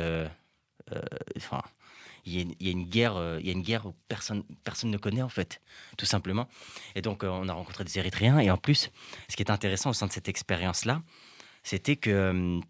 il 2.27 2.35
y, 2.61 2.69
a 2.69 2.71
une- 2.73 2.85
guerre, 2.89 3.17
euh, 3.17 3.39
il 3.41 3.47
y 3.47 3.51
a 3.51 3.53
une 3.53 3.62
guerre 3.62 3.87
où 3.87 3.95
personne, 4.09 4.43
personne 4.65 4.91
ne 4.91 4.99
connaît 4.99 5.23
en 5.23 5.29
fait, 5.29 5.61
tout 5.97 6.07
simplement. 6.07 6.49
Et 6.95 7.03
donc 7.03 7.23
euh, 7.25 7.29
on 7.29 7.49
a 7.49 7.53
rencontré 7.53 7.85
des 7.85 7.99
Érythréens 7.99 8.39
et 8.39 8.51
en 8.51 8.59
plus, 8.59 8.91
ce 9.29 9.37
qui 9.37 9.43
est 9.43 9.51
intéressant 9.51 9.91
au 9.91 9.93
sein 9.95 10.07
de 10.07 10.12
cette 10.12 10.29
expérience-là, 10.29 11.03
c'était 11.62 11.97
que 11.97 12.61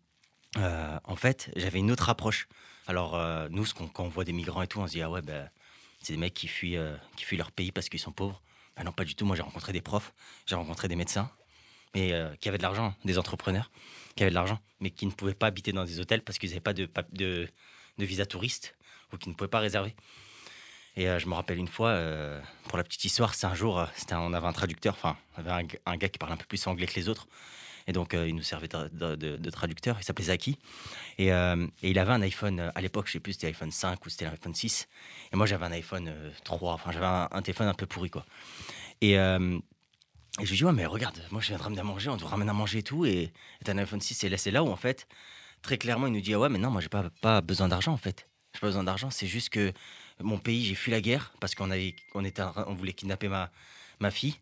euh, 0.58 0.98
en 1.04 1.16
fait 1.16 1.50
j'avais 1.56 1.78
une 1.78 1.90
autre 1.90 2.08
approche. 2.08 2.48
Alors 2.86 3.18
nous, 3.50 3.64
quand 3.74 4.04
on 4.04 4.08
voit 4.08 4.24
des 4.24 4.32
migrants 4.32 4.62
et 4.62 4.68
tout, 4.68 4.78
on 4.78 4.86
se 4.86 4.92
dit 4.92 5.02
ah 5.02 5.10
ouais 5.10 5.22
ben 5.22 5.50
c'est 6.02 6.12
des 6.12 6.18
mecs 6.18 6.34
qui 6.34 6.46
fuient, 6.46 6.78
qui 7.16 7.24
fuient 7.24 7.36
leur 7.36 7.50
pays 7.50 7.72
parce 7.72 7.88
qu'ils 7.88 7.98
sont 7.98 8.12
pauvres. 8.12 8.40
Ben 8.76 8.84
non, 8.84 8.92
pas 8.92 9.04
du 9.04 9.16
tout. 9.16 9.24
Moi 9.26 9.34
j'ai 9.34 9.42
rencontré 9.42 9.72
des 9.72 9.80
profs, 9.80 10.14
j'ai 10.46 10.54
rencontré 10.54 10.86
des 10.86 10.94
médecins, 10.94 11.30
mais 11.94 12.14
qui 12.40 12.48
avaient 12.48 12.58
de 12.58 12.62
l'argent, 12.62 12.94
des 13.04 13.18
entrepreneurs 13.18 13.70
qui 14.14 14.22
avaient 14.22 14.30
de 14.30 14.34
l'argent, 14.36 14.60
mais 14.80 14.90
qui 14.90 15.06
ne 15.06 15.10
pouvaient 15.10 15.34
pas 15.34 15.48
habiter 15.48 15.72
dans 15.72 15.84
des 15.84 15.98
hôtels 15.98 16.22
parce 16.22 16.38
qu'ils 16.38 16.50
n'avaient 16.50 16.60
pas 16.60 16.72
de, 16.72 16.88
de 17.98 18.04
visa 18.04 18.24
touriste 18.24 18.75
ou 19.12 19.16
qui 19.16 19.28
ne 19.28 19.34
pouvaient 19.34 19.48
pas 19.48 19.60
réserver. 19.60 19.94
Et 20.96 21.08
euh, 21.08 21.18
je 21.18 21.26
me 21.28 21.34
rappelle 21.34 21.58
une 21.58 21.68
fois, 21.68 21.90
euh, 21.90 22.40
pour 22.68 22.78
la 22.78 22.84
petite 22.84 23.04
histoire, 23.04 23.34
c'est 23.34 23.46
un 23.46 23.54
jour, 23.54 23.78
euh, 23.78 23.86
on 24.12 24.32
avait 24.32 24.46
un 24.46 24.52
traducteur, 24.52 24.94
enfin, 24.94 25.16
on 25.36 25.40
avait 25.40 25.68
un, 25.84 25.96
gars 25.96 26.08
qui 26.08 26.18
parlait 26.18 26.34
un 26.34 26.38
peu 26.38 26.46
plus 26.46 26.66
anglais 26.66 26.86
que 26.86 26.94
les 26.94 27.08
autres. 27.08 27.28
Et 27.88 27.92
donc, 27.92 28.14
il 28.14 28.34
nous 28.34 28.42
servait 28.42 28.66
de, 28.66 28.88
de- 28.88 29.14
de- 29.14 29.36
de 29.36 29.50
traducteur. 29.50 29.96
Il 30.00 30.04
s'appelait 30.04 30.24
Zaki. 30.24 30.58
Et, 31.18 31.26
il 31.82 31.98
avait 32.00 32.12
un 32.12 32.22
iPhone, 32.22 32.72
à 32.74 32.80
l'époque, 32.80 33.06
je 33.06 33.12
sais 33.12 33.20
plus, 33.20 33.34
c'était 33.34 33.46
l'iPhone 33.46 33.70
5 33.70 34.04
ou 34.04 34.08
c'était 34.08 34.24
l'iPhone 34.24 34.54
6. 34.54 34.88
Et 35.32 35.36
moi, 35.36 35.46
j'avais 35.46 35.66
un 35.66 35.70
iPhone 35.72 36.08
euh, 36.08 36.30
3. 36.42 36.72
Enfin, 36.72 36.90
j'avais 36.90 37.06
un, 37.06 37.42
téléphone 37.42 37.68
un 37.68 37.74
peu 37.74 37.86
pourri, 37.86 38.10
quoi. 38.10 38.26
Et, 39.02 39.14
je 39.14 40.50
lui 40.50 40.56
dis, 40.56 40.64
ouais, 40.64 40.72
mais 40.72 40.84
regarde, 40.86 41.22
moi, 41.30 41.40
je 41.40 41.48
viens 41.48 41.58
de 41.58 41.62
ramener 41.62 41.80
à 41.80 41.84
manger, 41.84 42.10
on 42.10 42.16
te 42.16 42.24
ramène 42.24 42.48
à 42.48 42.52
manger 42.52 42.78
et 42.78 42.82
tout. 42.82 43.06
Et 43.06 43.22
et 43.22 43.64
t'as 43.64 43.72
un 43.72 43.78
iPhone 43.78 44.00
6. 44.00 44.24
Et 44.24 44.28
là, 44.28 44.36
c'est 44.38 44.50
là 44.50 44.64
où, 44.64 44.68
en 44.68 44.76
fait, 44.76 45.06
très 45.62 45.78
clairement, 45.78 46.08
il 46.08 46.12
nous 46.12 46.20
dit, 46.20 46.34
ah 46.34 46.40
ouais, 46.40 46.48
mais 46.48 46.58
non, 46.58 46.70
moi, 46.70 46.80
j'ai 46.80 46.88
pas, 46.88 47.04
pas 47.22 47.40
besoin 47.40 47.68
d'argent, 47.68 47.92
en 47.92 47.96
fait. 47.98 48.26
J'ai 48.56 48.60
pas 48.60 48.68
besoin 48.68 48.84
d'argent. 48.84 49.10
C'est 49.10 49.26
juste 49.26 49.50
que 49.50 49.70
mon 50.18 50.38
pays, 50.38 50.64
j'ai 50.64 50.74
fui 50.74 50.90
la 50.90 51.02
guerre 51.02 51.34
parce 51.40 51.54
qu'on 51.54 51.70
avait, 51.70 51.94
on 52.14 52.24
était, 52.24 52.42
on 52.66 52.72
voulait 52.72 52.94
kidnapper 52.94 53.28
ma, 53.28 53.50
ma 54.00 54.10
fille. 54.10 54.36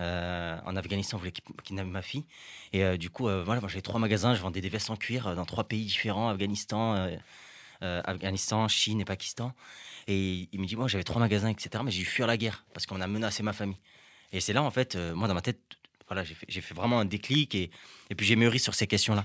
Euh, 0.00 0.58
en 0.66 0.74
Afghanistan, 0.74 1.16
on 1.16 1.20
voulait 1.20 1.30
ki- 1.30 1.42
kidnapper 1.62 1.88
ma 1.88 2.02
fille. 2.02 2.24
Et 2.72 2.82
euh, 2.82 2.96
du 2.96 3.10
coup, 3.10 3.28
euh, 3.28 3.44
voilà, 3.44 3.60
j'avais 3.68 3.80
trois 3.80 4.00
magasins, 4.00 4.34
je 4.34 4.40
vendais 4.40 4.60
des 4.60 4.68
vestes 4.68 4.90
en 4.90 4.96
cuir 4.96 5.36
dans 5.36 5.44
trois 5.44 5.62
pays 5.68 5.84
différents 5.84 6.28
Afghanistan, 6.30 7.08
Afghanistan, 7.80 8.66
Chine 8.66 9.00
et 9.00 9.04
Pakistan. 9.04 9.54
Et 10.08 10.48
il 10.52 10.60
me 10.60 10.66
dit, 10.66 10.74
moi 10.74 10.88
j'avais 10.88 11.04
trois 11.04 11.20
magasins, 11.20 11.48
etc. 11.48 11.84
Mais 11.84 11.92
j'ai 11.92 12.00
dû 12.00 12.06
fuir 12.06 12.26
la 12.26 12.36
guerre 12.36 12.64
parce 12.74 12.86
qu'on 12.86 13.00
a 13.00 13.06
menacé 13.06 13.44
ma 13.44 13.52
famille. 13.52 13.78
Et 14.32 14.40
c'est 14.40 14.52
là, 14.52 14.64
en 14.64 14.70
fait, 14.72 14.96
moi 15.14 15.28
dans 15.28 15.34
ma 15.34 15.42
tête, 15.42 15.60
voilà, 16.08 16.24
j'ai 16.24 16.34
fait, 16.34 16.46
j'ai 16.48 16.60
fait 16.60 16.74
vraiment 16.74 16.98
un 16.98 17.04
déclic 17.04 17.54
et, 17.54 17.70
et 18.10 18.14
puis 18.16 18.26
j'ai 18.26 18.34
mûri 18.34 18.58
sur 18.58 18.74
ces 18.74 18.88
questions-là. 18.88 19.24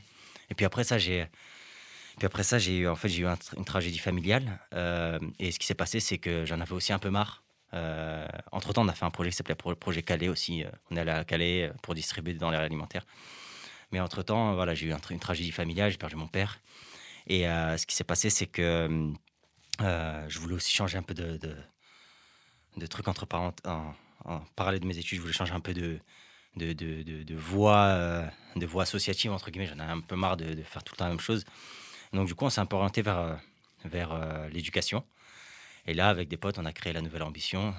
Et 0.51 0.53
puis 0.53 0.67
après 0.67 0.83
ça, 0.83 0.99
j'ai. 0.99 1.25
Puis 2.17 2.25
après 2.25 2.43
ça, 2.43 2.57
j'ai 2.59 2.77
eu, 2.77 2.87
en 2.87 2.95
fait, 2.95 3.09
eu 3.09 3.25
une 3.57 3.65
tragédie 3.65 3.97
familiale. 3.97 4.59
euh, 4.73 5.19
et 5.39 5.51
ce 5.51 5.59
qui 5.59 5.65
s'est 5.65 5.73
passé, 5.75 5.99
c'est 5.99 6.17
que 6.17 6.45
j'en 6.45 6.59
avais 6.61 6.73
aussi 6.73 6.93
un 6.93 6.99
peu 6.99 7.09
marre. 7.09 7.43
Euh, 7.73 8.25
entre-temps, 8.51 8.83
on 8.85 8.87
a 8.87 8.93
fait 8.93 9.03
un 9.05 9.09
projet 9.11 9.31
qui 9.31 9.35
s'appelait 9.35 9.55
Pro- 9.55 9.75
Projet 9.75 10.01
Calais 10.01 10.29
aussi. 10.29 10.63
euh, 10.63 10.69
On 10.91 10.95
est 10.95 11.01
allé 11.01 11.11
à 11.11 11.25
Calais 11.25 11.71
pour 11.81 11.93
distribuer 11.93 12.33
dans 12.35 12.51
l'air 12.51 12.61
alimentaire. 12.61 13.05
Mais 13.91 13.99
entre-temps, 13.99 14.51
euh, 14.51 14.55
voilà, 14.55 14.73
j'ai 14.75 14.87
eu 14.87 14.93
une 15.09 15.19
tragédie 15.19 15.51
familiale, 15.51 15.91
j'ai 15.91 15.97
perdu 15.97 16.15
mon 16.15 16.27
père. 16.27 16.59
Et 17.27 17.43
ce 17.43 17.85
qui 17.87 17.95
s'est 17.95 18.03
passé, 18.03 18.29
c'est 18.29 18.45
que 18.45 19.11
je 19.79 20.39
voulais 20.39 20.53
aussi 20.55 20.71
changer 20.71 20.97
un 20.97 21.03
peu 21.03 21.13
de, 21.15 21.39
de, 22.77 22.85
trucs 22.87 23.07
entre 23.07 23.25
parent- 23.25 23.53
en, 23.65 24.39
parallèle 24.55 24.79
de 24.79 24.85
mes 24.85 24.97
études. 24.97 25.17
Je 25.17 25.21
voulais 25.21 25.33
changer 25.33 25.53
un 25.53 25.59
peu 25.59 25.73
de, 25.73 25.99
de, 26.55 26.73
de, 26.73 27.23
de, 27.23 27.35
voie 27.35 28.83
associative, 28.83 29.31
entre 29.31 29.49
guillemets. 29.49 29.65
J'en 29.67 29.79
avais 29.79 29.91
un 29.91 30.01
peu 30.01 30.15
marre 30.15 30.37
de 30.37 30.61
faire 30.61 30.83
tout 30.83 30.93
le 30.93 30.97
temps 30.97 31.05
la 31.05 31.11
même 31.11 31.19
chose. 31.19 31.43
Donc, 32.15 32.27
du 32.27 32.35
coup, 32.35 32.45
on 32.45 32.49
s'est 32.49 32.61
un 32.61 32.65
peu 32.65 32.75
orienté 32.75 33.01
vers, 33.01 33.19
euh, 33.19 33.33
vers 33.85 34.11
euh, 34.13 34.47
l'éducation. 34.49 35.03
Et 35.87 35.93
là, 35.93 36.09
avec 36.09 36.27
des 36.29 36.37
potes, 36.37 36.57
on 36.57 36.65
a 36.65 36.71
créé 36.71 36.93
la 36.93 37.01
nouvelle 37.01 37.23
ambition. 37.23 37.73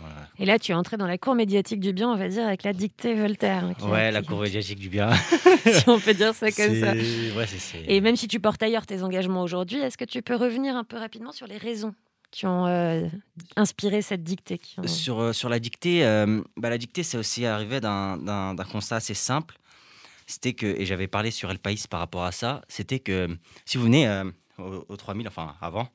Voilà. 0.00 0.14
Et 0.38 0.46
là, 0.46 0.58
tu 0.58 0.72
es 0.72 0.74
entré 0.74 0.96
dans 0.96 1.06
la 1.06 1.18
cour 1.18 1.34
médiatique 1.34 1.78
du 1.78 1.92
bien, 1.92 2.08
on 2.08 2.16
va 2.16 2.26
dire, 2.28 2.46
avec 2.46 2.62
la 2.64 2.72
dictée 2.72 3.14
Voltaire. 3.14 3.64
hein, 3.64 3.74
Ouais, 3.88 4.10
la 4.10 4.22
cour 4.22 4.40
médiatique 4.40 4.78
du 4.78 4.88
bien. 4.88 5.12
si 5.70 5.88
on 5.88 6.00
peut 6.00 6.14
dire 6.14 6.34
ça 6.34 6.50
comme 6.50 6.74
ça. 6.80 6.92
Ouais, 6.94 7.46
Et 7.86 8.00
même 8.00 8.16
si 8.16 8.26
tu 8.26 8.40
portes 8.40 8.62
ailleurs 8.62 8.86
tes 8.86 9.02
engagements 9.02 9.42
aujourd'hui, 9.42 9.78
est-ce 9.78 9.98
que 9.98 10.04
tu 10.06 10.22
peux 10.22 10.34
revenir 10.34 10.74
un 10.76 10.84
peu 10.84 10.96
rapidement 10.96 11.30
sur 11.32 11.46
les 11.46 11.58
raisons 11.58 11.94
qui 12.30 12.46
ont 12.46 12.66
euh, 12.66 13.06
inspiré 13.56 14.00
cette 14.00 14.22
dictée 14.24 14.56
qui 14.56 14.80
ont- 14.80 14.86
Sur, 14.86 15.34
sur 15.34 15.50
la 15.50 15.58
dictée, 15.58 16.04
euh, 16.06 16.40
bah, 16.56 16.70
la 16.70 16.78
dictée, 16.78 17.02
c'est 17.02 17.18
aussi 17.18 17.44
arrivé 17.44 17.78
d'un 17.80 18.56
constat 18.72 18.96
assez 18.96 19.12
simple. 19.14 19.58
C'était 20.26 20.52
que, 20.54 20.66
et 20.66 20.86
j'avais 20.86 21.08
parlé 21.08 21.30
sur 21.30 21.50
El 21.50 21.58
País 21.58 21.84
par 21.88 22.00
rapport 22.00 22.24
à 22.24 22.32
ça, 22.32 22.62
c'était 22.68 23.00
que 23.00 23.36
si 23.64 23.78
vous 23.78 23.84
venez 23.84 24.06
euh, 24.08 24.24
au, 24.58 24.84
au 24.88 24.96
3000, 24.96 25.26
enfin 25.28 25.54
avant, 25.60 25.88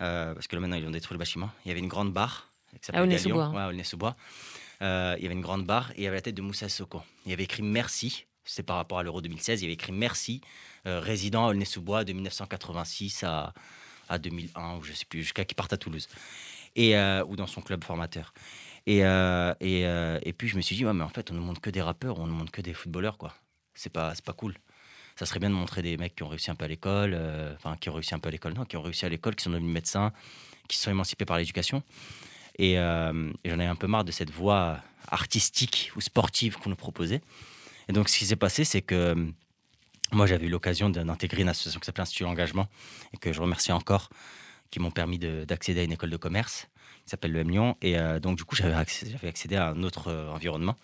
euh, 0.00 0.34
parce 0.34 0.46
que 0.46 0.56
là 0.56 0.60
maintenant 0.60 0.76
ils 0.76 0.86
ont 0.86 0.90
détruit 0.90 1.14
le 1.14 1.18
bâtiment, 1.18 1.50
il 1.64 1.68
y 1.68 1.70
avait 1.70 1.80
une 1.80 1.88
grande 1.88 2.12
barre 2.12 2.50
qui 2.80 2.86
s'appelait. 2.86 3.02
Ouais, 3.52 3.64
Aulnay-sous-Bois. 3.66 4.16
Euh, 4.82 5.14
il 5.18 5.22
y 5.22 5.26
avait 5.26 5.34
une 5.34 5.40
grande 5.40 5.64
barre 5.64 5.92
et 5.92 5.98
il 5.98 6.04
y 6.04 6.06
avait 6.06 6.16
la 6.16 6.22
tête 6.22 6.34
de 6.34 6.42
Moussa 6.42 6.68
Soko. 6.68 7.02
Il 7.24 7.30
y 7.30 7.32
avait 7.32 7.44
écrit 7.44 7.62
merci, 7.62 8.26
c'est 8.44 8.64
par 8.64 8.76
rapport 8.76 8.98
à 8.98 9.02
l'Euro 9.02 9.20
2016, 9.20 9.60
il 9.60 9.64
y 9.64 9.66
avait 9.66 9.74
écrit 9.74 9.92
merci, 9.92 10.40
euh, 10.86 11.00
résident 11.00 11.46
à 11.46 11.50
Aulnay-sous-Bois 11.50 12.04
de 12.04 12.12
1986 12.12 13.22
à, 13.24 13.54
à 14.08 14.18
2001, 14.18 14.76
ou 14.76 14.82
je 14.82 14.92
sais 14.92 15.06
plus, 15.06 15.22
jusqu'à 15.22 15.44
qu'il 15.44 15.54
parte 15.54 15.72
à 15.72 15.76
Toulouse. 15.76 16.08
Et, 16.76 16.96
euh, 16.96 17.24
ou 17.26 17.36
dans 17.36 17.46
son 17.46 17.60
club 17.62 17.84
formateur. 17.84 18.34
Et, 18.86 19.04
euh, 19.04 19.54
et, 19.60 19.86
euh, 19.86 20.18
et 20.22 20.32
puis 20.32 20.48
je 20.48 20.56
me 20.56 20.60
suis 20.60 20.76
dit, 20.76 20.84
ouais, 20.84 20.92
mais 20.92 21.04
en 21.04 21.08
fait, 21.08 21.30
on 21.30 21.34
ne 21.34 21.38
montre 21.40 21.60
que 21.60 21.70
des 21.70 21.80
rappeurs, 21.80 22.18
on 22.18 22.26
ne 22.26 22.32
montre 22.32 22.50
que 22.52 22.60
des 22.60 22.74
footballeurs, 22.74 23.16
quoi. 23.16 23.32
C'est 23.74 23.92
pas, 23.92 24.12
pas 24.24 24.32
cool. 24.32 24.54
Ça 25.16 25.26
serait 25.26 25.38
bien 25.38 25.50
de 25.50 25.54
montrer 25.54 25.82
des 25.82 25.96
mecs 25.96 26.16
qui 26.16 26.22
ont 26.24 26.28
réussi 26.28 26.50
un 26.50 26.56
peu 26.56 26.64
à 26.64 26.68
l'école, 26.68 27.12
euh, 27.14 27.54
enfin, 27.56 27.76
qui 27.76 27.88
ont 27.88 27.92
réussi 27.94 28.14
un 28.14 28.18
peu 28.18 28.28
à 28.28 28.32
l'école, 28.32 28.54
non, 28.54 28.64
qui 28.64 28.76
ont 28.76 28.82
réussi 28.82 29.04
à 29.04 29.08
l'école, 29.08 29.36
qui 29.36 29.44
sont 29.44 29.50
devenus 29.50 29.72
médecins, 29.72 30.12
qui 30.68 30.76
sont 30.76 30.90
émancipés 30.90 31.24
par 31.24 31.38
l'éducation. 31.38 31.82
Et, 32.58 32.78
euh, 32.78 33.30
et 33.44 33.50
j'en 33.50 33.58
avais 33.58 33.66
un 33.66 33.76
peu 33.76 33.86
marre 33.86 34.04
de 34.04 34.12
cette 34.12 34.30
voie 34.30 34.80
artistique 35.08 35.92
ou 35.96 36.00
sportive 36.00 36.56
qu'on 36.56 36.70
nous 36.70 36.76
proposait. 36.76 37.20
Et 37.88 37.92
donc, 37.92 38.08
ce 38.08 38.18
qui 38.18 38.26
s'est 38.26 38.36
passé, 38.36 38.64
c'est 38.64 38.82
que 38.82 38.94
euh, 38.94 39.26
moi, 40.12 40.26
j'avais 40.26 40.46
eu 40.46 40.50
l'occasion 40.50 40.90
d'intégrer 40.90 41.42
une 41.42 41.48
association 41.48 41.80
qui 41.80 41.86
s'appelle 41.86 42.02
Institut 42.02 42.24
Engagement, 42.24 42.68
et 43.12 43.16
que 43.16 43.32
je 43.32 43.40
remercie 43.40 43.72
encore, 43.72 44.08
qui 44.70 44.80
m'ont 44.80 44.90
permis 44.90 45.18
de- 45.18 45.44
d'accéder 45.44 45.80
à 45.80 45.84
une 45.84 45.92
école 45.92 46.10
de 46.10 46.16
commerce 46.16 46.68
qui 47.04 47.10
s'appelle 47.10 47.32
le 47.32 47.40
M 47.40 47.50
Lyon. 47.50 47.76
Et 47.82 47.96
donc, 48.20 48.36
du 48.36 48.44
coup, 48.44 48.56
j'avais 48.56 48.72
j'avais 48.72 49.28
accédé 49.28 49.56
à 49.56 49.68
un 49.68 49.82
autre 49.82 50.10
environnement. 50.32 50.74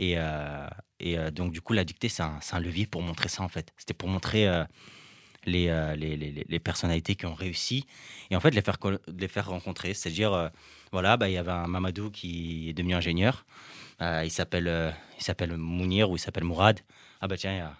Et, 0.00 0.14
euh, 0.16 0.66
euh, 1.02 1.30
donc, 1.30 1.52
du 1.52 1.60
coup, 1.60 1.74
la 1.74 1.84
dictée, 1.84 2.08
c'est 2.08 2.22
un, 2.22 2.58
levier 2.58 2.86
pour 2.86 3.02
montrer 3.02 3.28
ça, 3.28 3.42
en 3.42 3.50
fait. 3.50 3.70
C'était 3.76 3.92
pour 3.92 4.08
montrer 4.08 4.48
euh, 4.48 4.64
les, 5.44 6.58
personnalités 6.58 7.14
qui 7.16 7.26
ont 7.26 7.34
réussi 7.34 7.84
et 8.30 8.36
en 8.36 8.40
fait, 8.40 8.52
les 8.52 8.62
faire, 8.62 8.78
les 9.06 9.28
faire 9.28 9.50
rencontrer. 9.50 9.92
C'est-à-dire, 9.92 10.50
voilà, 10.90 11.18
bah, 11.18 11.28
il 11.28 11.34
y 11.34 11.36
avait 11.36 11.52
un 11.52 11.66
Mamadou 11.66 12.10
qui 12.10 12.70
est 12.70 12.72
devenu 12.72 12.94
ingénieur. 12.94 13.44
Il 14.00 14.30
s'appelle 14.30 14.94
il 15.28 15.56
Mounir 15.58 16.10
ou 16.10 16.16
il 16.16 16.18
s'appelle 16.18 16.44
Mourad. 16.44 16.80
Ah, 17.20 17.28
bah 17.28 17.36
tiens, 17.36 17.70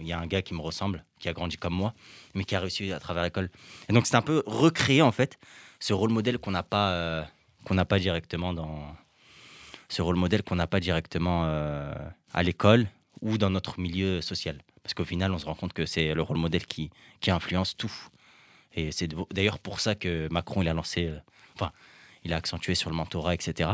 il 0.00 0.06
y 0.06 0.12
a- 0.14 0.18
un 0.18 0.26
gars 0.26 0.40
qui 0.40 0.54
me 0.54 0.62
ressemble, 0.62 1.04
qui 1.18 1.28
a 1.28 1.34
grandi 1.34 1.58
comme 1.58 1.74
moi, 1.74 1.92
mais 2.34 2.44
qui 2.44 2.56
a 2.56 2.60
réussi 2.60 2.90
à 2.92 2.98
travers 2.98 3.22
l'école. 3.22 3.50
Et 3.90 3.92
donc, 3.92 4.06
c'est 4.06 4.16
un 4.16 4.22
peu 4.22 4.42
recréer, 4.46 5.02
en 5.02 5.12
fait, 5.12 5.38
ce 5.80 5.92
rôle 5.92 6.10
modèle 6.10 6.38
qu'on 6.38 6.52
n'a 6.52 6.62
pas, 6.62 7.26
qu'on 7.66 7.74
n'a 7.74 7.84
pas 7.84 7.98
directement 7.98 8.54
dans. 8.54 8.96
Ce 9.88 10.02
rôle 10.02 10.16
modèle 10.16 10.42
qu'on 10.42 10.56
n'a 10.56 10.66
pas 10.66 10.80
directement 10.80 11.44
euh, 11.46 11.92
à 12.32 12.42
l'école 12.42 12.86
ou 13.20 13.38
dans 13.38 13.50
notre 13.50 13.80
milieu 13.80 14.20
social. 14.20 14.58
Parce 14.82 14.94
qu'au 14.94 15.04
final, 15.04 15.32
on 15.32 15.38
se 15.38 15.46
rend 15.46 15.54
compte 15.54 15.72
que 15.72 15.86
c'est 15.86 16.14
le 16.14 16.22
rôle 16.22 16.38
modèle 16.38 16.66
qui, 16.66 16.90
influence 17.26 17.76
tout. 17.76 17.92
Et 18.74 18.92
c'est 18.92 19.08
d'ailleurs 19.32 19.58
pour 19.58 19.80
ça 19.80 19.94
que 19.94 20.28
Macron, 20.30 20.62
il 20.62 20.68
a 20.68 20.74
lancé. 20.74 21.06
euh, 21.06 21.18
enfin, 21.54 21.72
il 22.24 22.32
a 22.32 22.36
accentué 22.36 22.74
sur 22.74 22.90
le 22.90 22.96
mentorat, 22.96 23.34
etc. 23.34 23.70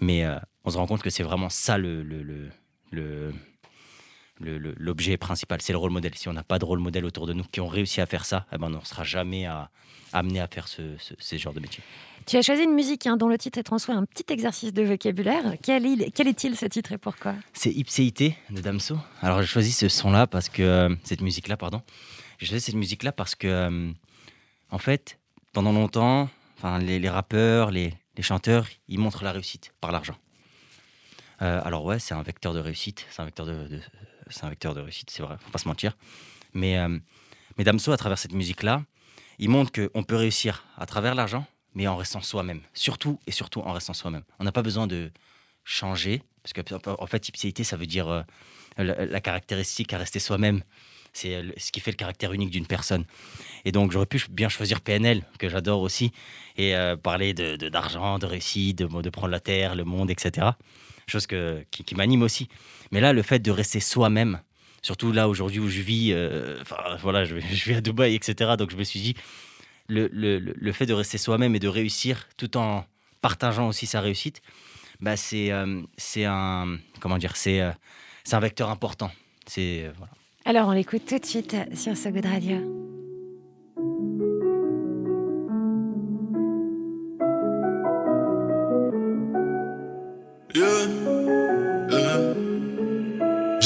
Mais 0.00 0.24
euh, 0.24 0.38
on 0.64 0.70
se 0.70 0.76
rend 0.76 0.86
compte 0.86 1.02
que 1.02 1.10
c'est 1.10 1.22
vraiment 1.22 1.48
ça 1.48 1.76
le- 1.78 2.02
le- 2.02 2.50
le- 2.90 3.32
l'objet 4.40 5.16
principal, 5.16 5.60
c'est 5.62 5.72
le 5.72 5.78
rôle 5.78 5.90
modèle. 5.90 6.14
Si 6.14 6.28
on 6.28 6.32
n'a 6.32 6.44
pas 6.44 6.58
de 6.58 6.64
rôle 6.64 6.78
modèle 6.78 7.04
autour 7.04 7.26
de 7.26 7.32
nous 7.32 7.44
qui 7.44 7.60
ont 7.60 7.66
réussi 7.68 8.00
à 8.00 8.06
faire 8.06 8.24
ça, 8.24 8.46
eh 8.52 8.58
ben 8.58 8.66
on 8.72 8.78
ne 8.80 8.84
sera 8.84 9.04
jamais 9.04 9.46
à, 9.46 9.70
amené 10.12 10.40
à 10.40 10.46
faire 10.48 10.68
ce, 10.68 10.96
ce, 10.98 11.14
ces 11.18 11.38
genres 11.38 11.52
de 11.54 11.60
métiers. 11.60 11.82
Tu 12.26 12.36
as 12.36 12.42
choisi 12.42 12.62
une 12.64 12.74
musique 12.74 13.06
hein, 13.06 13.16
dont 13.16 13.28
le 13.28 13.38
titre 13.38 13.58
est 13.58 13.72
en 13.72 13.78
soi 13.78 13.94
un 13.94 14.04
petit 14.04 14.30
exercice 14.32 14.72
de 14.72 14.82
vocabulaire. 14.82 15.54
Quel, 15.62 15.86
il- 15.86 16.12
quel 16.12 16.28
est-il 16.28 16.56
ce 16.56 16.66
titre 16.66 16.92
et 16.92 16.98
pourquoi? 16.98 17.34
C'est 17.52 17.70
Ipséité 17.72 18.36
de 18.50 18.60
Damso. 18.60 18.98
Alors 19.22 19.40
j'ai 19.40 19.46
choisi 19.46 19.72
ce 19.72 19.88
son-là 19.88 20.26
parce 20.26 20.48
que 20.48 20.62
euh, 20.62 20.94
cette 21.04 21.20
musique-là, 21.22 21.56
pardon. 21.56 21.82
J'ai 22.38 22.46
choisi 22.46 22.64
cette 22.66 22.74
musique-là 22.74 23.12
parce 23.12 23.34
que, 23.34 23.46
euh, 23.48 23.90
en 24.70 24.78
fait, 24.78 25.18
pendant 25.52 25.72
longtemps, 25.72 26.28
enfin 26.58 26.78
les, 26.78 26.98
les 26.98 27.08
rappeurs, 27.08 27.70
les, 27.70 27.94
les 28.16 28.22
chanteurs, 28.22 28.66
ils 28.88 28.98
montrent 28.98 29.24
la 29.24 29.32
réussite 29.32 29.72
par 29.80 29.90
l'argent. 29.90 30.16
Euh, 31.40 31.60
alors 31.64 31.84
ouais, 31.84 31.98
c'est 31.98 32.14
un 32.14 32.22
vecteur 32.22 32.52
de 32.52 32.58
réussite, 32.60 33.06
c'est 33.10 33.22
un 33.22 33.24
vecteur 33.24 33.46
de, 33.46 33.52
de- 33.68 33.80
c'est 34.30 34.44
un 34.44 34.50
vecteur 34.50 34.74
de 34.74 34.80
réussite, 34.80 35.10
c'est 35.10 35.22
vrai, 35.22 35.36
faut 35.40 35.50
pas 35.50 35.58
se 35.58 35.68
mentir. 35.68 35.96
Mais, 36.54 36.78
euh, 36.78 36.98
mais 37.56 37.64
Damso, 37.64 37.92
à 37.92 37.96
travers 37.96 38.18
cette 38.18 38.32
musique-là, 38.32 38.82
il 39.38 39.50
montre 39.50 39.72
qu'on 39.72 40.02
peut 40.02 40.16
réussir 40.16 40.64
à 40.76 40.86
travers 40.86 41.14
l'argent, 41.14 41.46
mais 41.74 41.86
en 41.86 41.96
restant 41.96 42.20
soi-même. 42.20 42.60
Surtout 42.74 43.20
et 43.26 43.32
surtout 43.32 43.60
en 43.60 43.72
restant 43.72 43.94
soi-même. 43.94 44.24
On 44.38 44.44
n'a 44.44 44.52
pas 44.52 44.62
besoin 44.62 44.86
de 44.86 45.10
changer, 45.64 46.22
parce 46.42 46.52
que 46.52 46.62
en 46.88 47.06
fait, 47.06 47.28
ipséité, 47.28 47.62
ça 47.62 47.76
veut 47.76 47.86
dire 47.86 48.08
euh, 48.08 48.22
la, 48.78 49.20
caractéristique 49.20 49.92
à 49.92 49.98
rester 49.98 50.18
soi-même. 50.18 50.62
c'est 51.12 51.44
ce 51.56 51.70
qui 51.70 51.80
fait 51.80 51.90
le 51.90 51.96
caractère 51.96 52.32
unique 52.32 52.50
d'une 52.50 52.66
personne. 52.66 53.04
Et 53.64 53.72
donc, 53.72 53.92
j'aurais 53.92 54.06
pu 54.06 54.20
bien 54.30 54.48
choisir 54.48 54.80
PNL, 54.80 55.24
que 55.38 55.48
j'adore 55.48 55.82
aussi, 55.82 56.12
et 56.56 56.74
euh, 56.74 56.96
parler 56.96 57.34
d'argent, 57.34 57.56
de, 57.56 57.68
d'argent, 57.68 58.18
de 58.18 58.26
réussite, 58.26 58.78
de, 58.78 59.02
de 59.02 59.10
prendre 59.10 59.30
la 59.30 59.40
terre, 59.40 59.74
le 59.74 59.84
monde, 59.84 60.10
etc. 60.10 60.48
Chose 61.08 61.26
que, 61.26 61.64
qui, 61.70 61.84
qui 61.84 61.94
m'anime 61.94 62.22
aussi. 62.22 62.48
Mais 62.92 63.00
là, 63.00 63.12
le 63.12 63.22
fait 63.22 63.38
de 63.38 63.50
rester 63.50 63.80
soi-même, 63.80 64.40
surtout 64.82 65.10
là 65.10 65.28
aujourd'hui 65.28 65.58
où 65.58 65.68
je 65.68 65.80
vis, 65.80 66.12
euh, 66.12 66.58
enfin 66.60 66.76
voilà, 67.00 67.24
je, 67.24 67.36
je 67.52 67.64
vis 67.64 67.76
à 67.76 67.80
Dubaï, 67.80 68.14
etc. 68.14 68.52
Donc, 68.58 68.70
je 68.70 68.76
me 68.76 68.84
suis 68.84 69.00
dit, 69.00 69.14
le, 69.88 70.08
le, 70.12 70.38
le 70.38 70.72
fait 70.72 70.86
de 70.86 70.94
rester 70.94 71.18
soi-même 71.18 71.54
et 71.54 71.58
de 71.58 71.68
réussir 71.68 72.28
tout 72.36 72.56
en 72.56 72.84
partageant 73.20 73.68
aussi 73.68 73.86
sa 73.86 74.00
réussite, 74.00 74.42
bah 75.00 75.16
c'est 75.16 75.50
euh, 75.50 75.82
c'est 75.96 76.24
un 76.24 76.78
comment 77.00 77.18
dire 77.18 77.36
c'est 77.36 77.60
euh, 77.60 77.70
c'est 78.24 78.36
un 78.36 78.40
vecteur 78.40 78.70
important. 78.70 79.10
C'est 79.46 79.90
voilà. 79.96 80.12
Alors 80.44 80.68
on 80.68 80.72
l'écoute 80.72 81.06
tout 81.06 81.18
de 81.18 81.26
suite 81.26 81.56
sur 81.74 81.96
So 81.96 82.10
Good 82.10 82.26
Radio. 82.26 82.58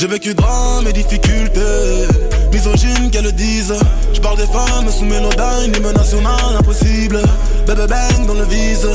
J'ai 0.03 0.09
vécu 0.09 0.35
drame 0.35 0.85
et 0.89 0.93
difficultés, 0.93 2.09
misogyne 2.53 3.09
qu'elles 3.13 3.23
le 3.23 3.31
disent. 3.31 3.73
Je 4.13 4.21
parle 4.21 4.37
des 4.37 4.47
femmes 4.47 4.91
sous 4.91 5.05
mélodyne, 5.05 5.73
hymne 5.77 5.93
national 5.93 6.57
impossible. 6.59 7.21
Bébé 7.69 7.87
bang 7.87 8.27
dans 8.27 8.35
le 8.35 8.45
vise, 8.47 8.89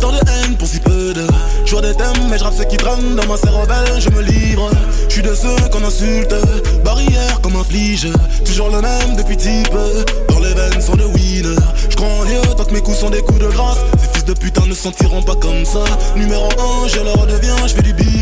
tant 0.00 0.10
de 0.10 0.16
haine 0.16 0.56
pour 0.56 0.66
si 0.66 0.80
peu 0.80 1.12
de. 1.12 1.26
Je 1.66 1.76
des 1.76 1.94
thèmes, 1.94 2.30
mais 2.30 2.38
je 2.38 2.44
rappe 2.44 2.54
ce 2.56 2.62
qui 2.62 2.78
traîne 2.78 3.14
dans 3.14 3.26
ma 3.26 3.36
cervelle, 3.36 4.00
je 4.00 4.08
me 4.08 4.22
livre. 4.22 4.70
Je 5.06 5.12
suis 5.12 5.22
de 5.22 5.34
ceux 5.34 5.68
qu'on 5.70 5.84
insulte, 5.84 6.34
barrière 6.82 7.42
comme 7.42 7.56
un 7.56 7.64
flige. 7.64 8.08
Toujours 8.46 8.70
le 8.70 8.80
même 8.80 9.16
depuis 9.18 9.36
type, 9.36 9.68
dans 10.30 10.38
les 10.38 10.54
veines 10.54 10.80
sont 10.80 10.96
de 10.96 11.04
winner. 11.04 11.60
Je 11.90 11.94
crois 11.94 12.08
en 12.08 12.24
Dieu 12.24 12.40
tant 12.56 12.64
que 12.64 12.72
mes 12.72 12.80
coups 12.80 12.96
sont 12.96 13.10
des 13.10 13.20
coups 13.20 13.38
de 13.38 13.48
grâce. 13.48 13.80
De 14.26 14.32
putain 14.32 14.64
ne 14.66 14.74
sentiront 14.74 15.22
pas 15.22 15.34
comme 15.34 15.66
ça. 15.66 15.84
Numéro 16.16 16.48
1, 16.84 16.88
je 16.88 17.00
leur 17.00 17.26
deviens, 17.26 17.66
je 17.66 17.74
fais 17.74 17.82
du 17.82 17.92
bif. 17.92 18.14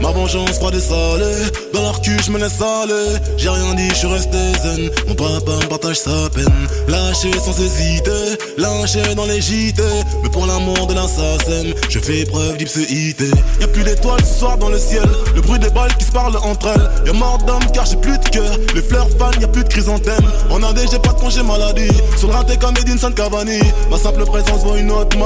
Ma 0.00 0.10
vengeance 0.12 0.58
froide 0.58 0.74
et 0.74 0.80
salée, 0.80 1.50
dans 1.74 1.82
leur 1.82 2.00
cul 2.00 2.16
je 2.24 2.30
me 2.30 2.38
laisse 2.38 2.60
aller. 2.60 3.18
J'ai 3.36 3.48
rien 3.48 3.74
dit, 3.74 3.88
je 3.88 3.94
suis 3.94 4.06
resté 4.06 4.38
zen. 4.62 4.90
Mon 5.08 5.14
papa 5.14 5.52
me 5.62 5.68
partage 5.68 5.96
sa 5.96 6.30
peine. 6.32 6.46
Lâché 6.86 7.30
sans 7.44 7.58
hésiter, 7.60 8.38
lâché 8.56 9.14
dans 9.16 9.26
les 9.26 9.40
JT. 9.40 9.82
Mais 10.22 10.28
pour 10.28 10.46
l'amour 10.46 10.86
de 10.86 10.94
l'assassin, 10.94 11.72
je 11.88 11.98
fais 11.98 12.24
preuve 12.24 12.56
d'ipséité. 12.56 13.30
Y'a 13.60 13.66
plus 13.66 13.82
d'étoiles 13.82 14.24
ce 14.24 14.38
soir 14.38 14.56
dans 14.58 14.68
le 14.68 14.78
ciel. 14.78 15.08
Le 15.34 15.40
bruit 15.40 15.58
des 15.58 15.70
balles 15.70 15.94
qui 15.98 16.04
se 16.04 16.12
parlent 16.12 16.36
entre 16.36 16.68
elles. 16.68 16.90
Y'a 17.06 17.12
mort 17.12 17.38
d'homme 17.38 17.66
car 17.72 17.84
j'ai 17.86 17.96
plus 17.96 18.18
de 18.18 18.28
cœur. 18.28 18.56
Les 18.74 18.82
fleurs 18.82 19.08
fanent, 19.18 19.40
y'a 19.40 19.48
plus 19.48 19.64
de 19.64 19.68
chrysanthème. 19.68 20.24
En 20.50 20.62
AD, 20.62 20.78
j'ai 20.90 20.98
pas 20.98 21.12
de 21.12 21.20
congé 21.20 21.42
maladie. 21.42 21.90
Sur 22.16 22.28
le 22.28 22.34
raté 22.34 22.56
comme 22.58 22.76
Edinson 22.76 23.10
Cavani. 23.10 23.60
Ma 23.90 23.98
simple 23.98 24.24
présence 24.24 24.62
vaut 24.62 24.76
une 24.76 24.90
autre 24.92 25.16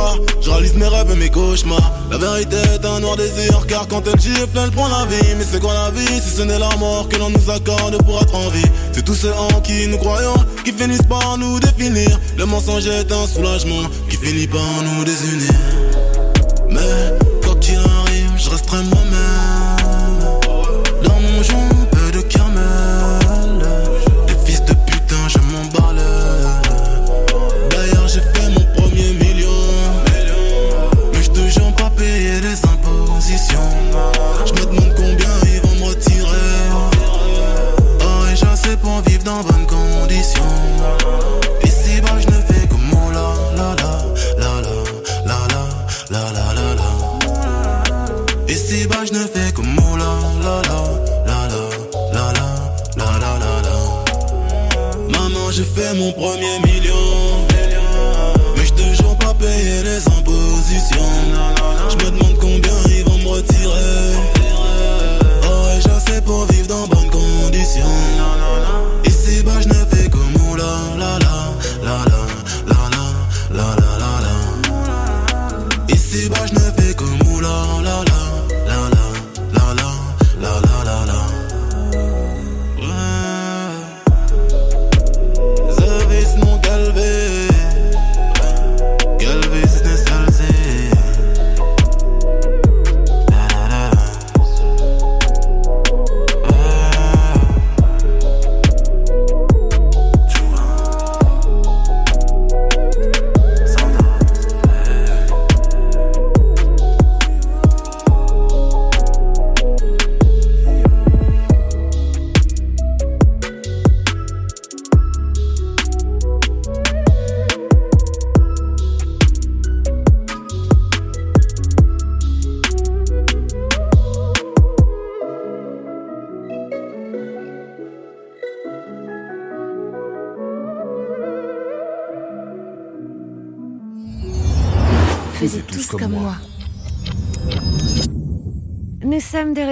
Je 0.40 0.50
réalise 0.50 0.74
mes 0.74 0.86
rêves 0.86 1.10
et 1.10 1.16
mes 1.16 1.30
cauchemars. 1.30 1.92
La 2.10 2.18
vérité 2.18 2.56
est 2.74 2.84
un 2.84 3.00
noir 3.00 3.16
désir. 3.16 3.66
Car 3.66 3.86
quand 3.88 4.02
elle 4.06 4.20
gifle, 4.20 4.58
elle 4.62 4.70
prend 4.70 4.88
la 4.88 5.04
vie. 5.06 5.34
Mais 5.38 5.44
c'est 5.50 5.60
quoi 5.60 5.74
la 5.74 5.90
vie 5.90 6.20
si 6.20 6.36
ce 6.36 6.42
n'est 6.42 6.58
la 6.58 6.74
mort 6.76 7.08
que 7.08 7.16
l'on 7.16 7.30
nous 7.30 7.50
accorde 7.50 8.02
pour 8.04 8.20
être 8.20 8.34
en 8.34 8.48
vie? 8.50 8.70
C'est 8.92 9.04
tous 9.04 9.14
ceux 9.14 9.32
en 9.32 9.60
qui 9.60 9.86
nous 9.88 9.98
croyons 9.98 10.34
qui 10.64 10.72
finissent 10.72 11.08
par 11.08 11.38
nous 11.38 11.60
définir. 11.60 12.18
Le 12.36 12.46
mensonge 12.46 12.86
est 12.86 13.10
un 13.10 13.26
soulagement 13.26 13.82
qui 14.08 14.16
finit 14.16 14.46
par 14.46 14.60
nous 14.84 15.04
désunir. 15.04 15.52
Mais 16.70 17.12
quoi 17.44 17.54
qu'il 17.56 17.78
arrive, 17.78 18.30
je 18.36 18.50
resterai 18.50 18.82
moi-même. 18.84 19.05
Mon 56.06 56.12
premier 56.12 56.65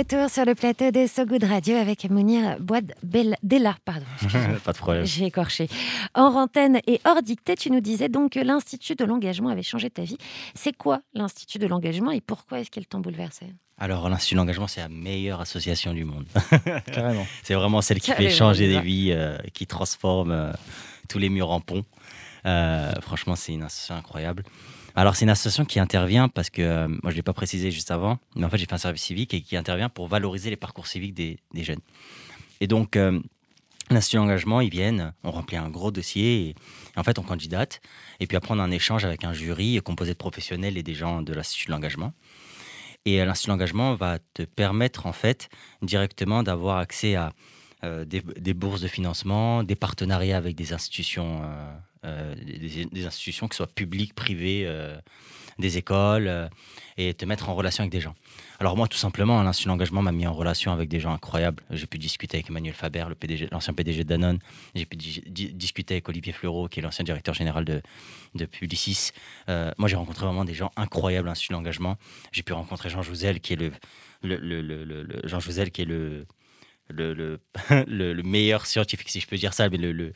retour 0.05 0.29
sur 0.29 0.45
le 0.45 0.55
plateau 0.55 0.91
de 0.91 1.07
So 1.07 1.25
Good 1.25 1.45
Radio 1.45 1.77
avec 1.77 2.11
Mounir 2.11 2.59
Boad 2.61 2.93
Bel- 3.03 3.37
Della. 3.43 3.75
Pardon. 3.87 4.05
Pas 4.65 4.73
de 4.73 4.77
problème. 4.77 5.07
J'ai 5.07 5.25
écorché. 5.25 5.67
Hors 6.15 6.37
antenne 6.37 6.81
et 6.87 7.01
hors 7.07 7.23
dictée, 7.23 7.55
tu 7.57 7.71
nous 7.71 7.81
disais 7.81 8.11
donc 8.11 8.33
que 8.33 8.41
l'Institut 8.41 8.97
de 8.97 9.05
l'engagement 9.07 9.49
avait 9.49 9.63
changé 9.63 9.89
ta 9.89 10.03
vie. 10.03 10.19
C'est 10.55 10.77
quoi 10.77 11.01
l'Institut 11.15 11.59
de 11.59 11.67
l'engagement 11.67 12.11
et 12.11 12.21
pourquoi 12.21 12.61
est-ce 12.61 12.71
qu'elle 12.71 12.87
t'a 12.87 12.99
bouleversé 12.99 13.47
Alors, 13.79 14.11
l'Institut 14.11 14.35
de 14.35 14.41
l'engagement, 14.41 14.67
c'est 14.67 14.83
la 14.83 14.91
meilleure 14.91 15.41
association 15.41 15.95
du 15.95 16.05
monde. 16.05 16.27
Carrément. 16.93 17.27
C'est 17.43 17.55
vraiment 17.55 17.81
celle 17.81 17.99
qui 18.01 18.09
Carrément, 18.09 18.29
fait 18.29 18.35
changer 18.37 18.69
des 18.69 18.81
vies, 18.81 19.13
euh, 19.13 19.39
qui 19.55 19.67
transforme 19.67 20.33
euh, 20.33 20.53
tous 21.09 21.19
les 21.19 21.31
murs 21.31 21.51
en 21.51 21.61
ponts. 21.61 21.85
Euh, 22.45 22.93
franchement, 23.01 23.37
c'est 23.37 23.55
une 23.55 23.63
association 23.63 23.95
incroyable. 23.95 24.43
Alors, 24.97 25.17
c'est 25.17 25.25
une 25.25 25.31
association 25.31 25.65
qui 25.65 25.81
intervient 25.81 26.29
parce 26.29 26.51
que, 26.51 26.63
euh, 26.63 26.87
moi, 26.89 27.01
je 27.07 27.11
ne 27.11 27.15
l'ai 27.15 27.23
pas 27.23 27.33
précisé 27.33 27.73
juste 27.73 27.91
avant, 27.91 28.19
mais 28.37 28.45
en 28.45 28.51
fait, 28.51 28.59
j'ai 28.59 28.67
fait 28.67 28.75
un 28.75 28.79
service 28.79 29.03
civique 29.03 29.35
et 29.35 29.41
qui 29.41 29.57
intervient 29.57 29.89
pour 29.89 30.07
valoriser 30.07 30.51
les 30.51 30.57
parcours 30.57 30.87
civiques 30.87 31.15
des, 31.15 31.39
des 31.53 31.65
jeunes. 31.65 31.81
Et 32.61 32.69
donc, 32.69 32.95
euh, 32.95 33.19
l'Institut 33.91 34.19
d'engagement, 34.19 34.61
ils 34.61 34.71
viennent, 34.71 35.13
on 35.25 35.33
remplit 35.33 35.57
un 35.57 35.69
gros 35.69 35.91
dossier 35.91 36.49
et, 36.49 36.55
en 36.97 37.03
fait, 37.03 37.19
on 37.19 37.23
candidate. 37.23 37.81
Et 38.21 38.29
puis 38.29 38.37
après, 38.37 38.55
on 38.55 38.61
a 38.61 38.63
un 38.63 38.71
échange 38.71 39.05
avec 39.05 39.25
un 39.25 39.33
jury 39.33 39.81
composé 39.85 40.13
de 40.13 40.19
professionnels 40.19 40.79
et 40.79 40.85
des 40.85 40.95
gens 40.95 41.23
de 41.23 41.33
l'Institut 41.33 41.67
de 41.67 41.73
l'engagement. 41.73 42.13
Et 43.05 43.21
euh, 43.21 43.25
l'Institut 43.25 43.49
de 43.49 43.53
l'engagement 43.53 43.95
va 43.97 44.21
te 44.35 44.43
permettre, 44.43 45.07
en 45.07 45.13
fait, 45.13 45.49
directement 45.83 46.45
d'avoir 46.45 46.79
accès 46.79 47.17
à 47.17 47.33
euh, 47.83 48.05
des 48.05 48.55
bourses 48.55 48.81
de 48.81 48.89
financement, 48.89 49.65
des 49.65 49.75
partenariats 49.75 50.37
avec 50.37 50.55
des 50.55 50.73
institutions, 50.73 51.43
euh, 52.05 52.35
des, 52.93 53.07
institutions 53.07 53.49
qui 53.49 53.57
soient 53.57 53.67
publiques, 53.67 54.15
privées, 54.15 54.65
euh, 54.67 54.97
des 55.59 55.79
écoles, 55.79 56.27
euh, 56.29 56.49
et 56.97 57.15
te 57.15 57.25
mettre 57.25 57.49
en 57.49 57.55
relation 57.55 57.83
avec 57.83 57.93
des 57.93 58.01
gens. 58.01 58.15
Alors 58.61 58.77
moi, 58.77 58.89
tout 58.89 58.99
simplement, 58.99 59.43
l'Institut 59.43 59.69
L'Engagement 59.69 60.03
m'a 60.03 60.13
mis 60.13 60.27
en 60.27 60.33
relation 60.33 60.73
avec 60.73 60.89
des 60.89 61.01
gens 61.01 61.13
incroyables. 61.13 61.63
J'ai 61.71 61.87
pu 61.87 61.99
discuter 61.99 62.37
avec 62.39 62.51
Emmanuel 62.51 62.75
Faber, 62.75 63.07
le 63.09 63.15
PDG, 63.15 63.49
l'ancien 63.53 63.73
PDG 63.75 64.05
de 64.05 64.09
Danone. 64.09 64.39
J'ai 64.75 64.87
pu 64.87 64.97
di- 64.97 65.23
di- 65.27 65.53
discuter 65.53 65.95
avec 65.95 66.09
Olivier 66.09 66.33
Fleureau, 66.33 66.69
qui 66.69 66.81
est 66.81 66.83
l'ancien 66.83 67.05
directeur 67.05 67.35
général 67.35 67.65
de, 67.65 67.83
de 68.35 68.45
Publicis. 68.47 69.11
Moi, 69.49 69.89
j'ai 69.89 69.97
rencontré 69.97 70.27
vraiment 70.27 70.45
des 70.45 70.55
gens 70.55 70.71
incroyables 70.77 71.29
à 71.29 71.33
l'Institut 71.33 71.53
L'Engagement. 71.53 71.97
J'ai 72.33 72.43
pu 72.43 72.53
rencontrer 72.53 72.89
Jean 72.91 73.03
Jouzel, 73.03 73.41
qui 73.41 73.53
est 73.55 73.57
le, 73.57 73.73
Jean 75.25 75.39
qui 75.73 75.83
est 75.83 75.85
le 75.87 76.27
le, 76.91 77.15
le, 77.15 77.41
le- 77.87 78.13
le 78.13 78.23
meilleur 78.23 78.67
scientifique, 78.67 79.09
si 79.09 79.21
je 79.21 79.27
peux 79.27 79.37
dire 79.37 79.55
ça, 79.55 79.69
mais 79.69 79.79
le- 79.79 80.13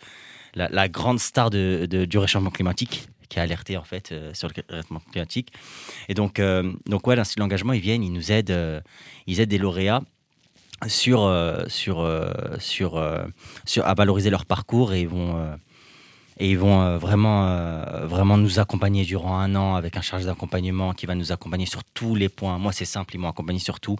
la, 0.54 0.88
grande 0.88 1.20
star 1.20 1.50
de, 1.50 1.86
du 1.86 2.18
réchauffement 2.18 2.50
climatique, 2.50 3.08
qui 3.28 3.38
a 3.38 3.42
alerté 3.42 3.76
en 3.76 3.84
fait 3.84 4.12
euh, 4.12 4.32
sur 4.34 4.48
le 4.48 4.54
réchauffement 4.68 5.00
climatique. 5.10 5.52
Et 6.08 6.14
donc, 6.14 6.38
euh, 6.38 6.72
donc 6.86 7.06
ouais, 7.06 7.16
l'Institut 7.16 7.38
de 7.38 7.42
l'engagement, 7.42 7.72
ils 7.72 7.80
viennent, 7.80 8.02
ils 8.02 8.12
nous 8.12 8.32
aident, 8.32 8.50
euh, 8.50 8.80
ils 9.26 9.40
aident 9.40 9.50
des 9.50 9.58
lauréats 9.58 10.02
sur, 10.86 11.22
euh, 11.22 11.64
sur, 11.68 12.08
sur, 12.58 13.02
sur, 13.64 13.86
à 13.86 13.94
valoriser 13.94 14.30
leur 14.30 14.46
parcours 14.46 14.92
et 14.92 15.00
ils 15.00 15.08
vont, 15.08 15.58
et 16.38 16.50
ils 16.50 16.58
vont 16.58 16.96
vraiment, 16.98 18.06
vraiment 18.06 18.36
nous 18.36 18.60
accompagner 18.60 19.04
durant 19.04 19.38
un 19.40 19.56
an 19.56 19.74
avec 19.74 19.96
un 19.96 20.02
charge 20.02 20.24
d'accompagnement 20.24 20.92
qui 20.92 21.06
va 21.06 21.16
nous 21.16 21.32
accompagner 21.32 21.66
sur 21.66 21.82
tous 21.82 22.14
les 22.14 22.28
points. 22.28 22.58
Moi, 22.58 22.72
c'est 22.72 22.84
simple, 22.84 23.16
ils 23.16 23.18
m'ont 23.18 23.28
accompagné 23.28 23.58
sur 23.58 23.80
tout. 23.80 23.96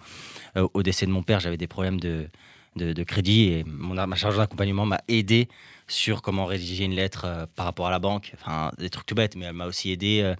Au 0.55 0.81
décès 0.81 1.05
de 1.05 1.11
mon 1.11 1.21
père, 1.21 1.41
j'avais 1.41 1.57
des 1.57 1.67
problèmes 1.67 1.99
de, 1.99 2.29
de, 2.75 2.93
de 2.93 3.03
crédit 3.03 3.51
et 3.53 3.63
mon, 3.65 3.93
ma 4.07 4.15
charge 4.15 4.37
d'accompagnement 4.37 4.85
m'a 4.85 5.01
aidé 5.07 5.47
sur 5.87 6.21
comment 6.21 6.45
rédiger 6.45 6.85
une 6.85 6.95
lettre 6.95 7.23
euh, 7.25 7.45
par 7.55 7.65
rapport 7.65 7.87
à 7.87 7.91
la 7.91 7.99
banque. 7.99 8.31
Enfin, 8.35 8.71
des 8.77 8.89
trucs 8.89 9.05
tout 9.05 9.15
bêtes, 9.15 9.35
mais 9.35 9.45
elle 9.45 9.53
m'a 9.53 9.65
aussi 9.65 9.91
aidé. 9.91 10.21
euh, 10.23 10.35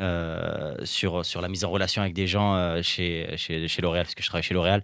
euh, 0.00 0.74
sur, 0.84 1.26
sur 1.26 1.42
la 1.42 1.48
mise 1.48 1.64
en 1.64 1.70
relation 1.70 2.00
avec 2.00 2.14
des 2.14 2.26
gens 2.26 2.80
chez, 2.82 3.28
chez, 3.36 3.68
chez 3.68 3.82
L'Oréal, 3.82 4.06
parce 4.06 4.14
que 4.14 4.22
je 4.22 4.28
travaille 4.28 4.42
chez 4.42 4.54
L'Oréal. 4.54 4.82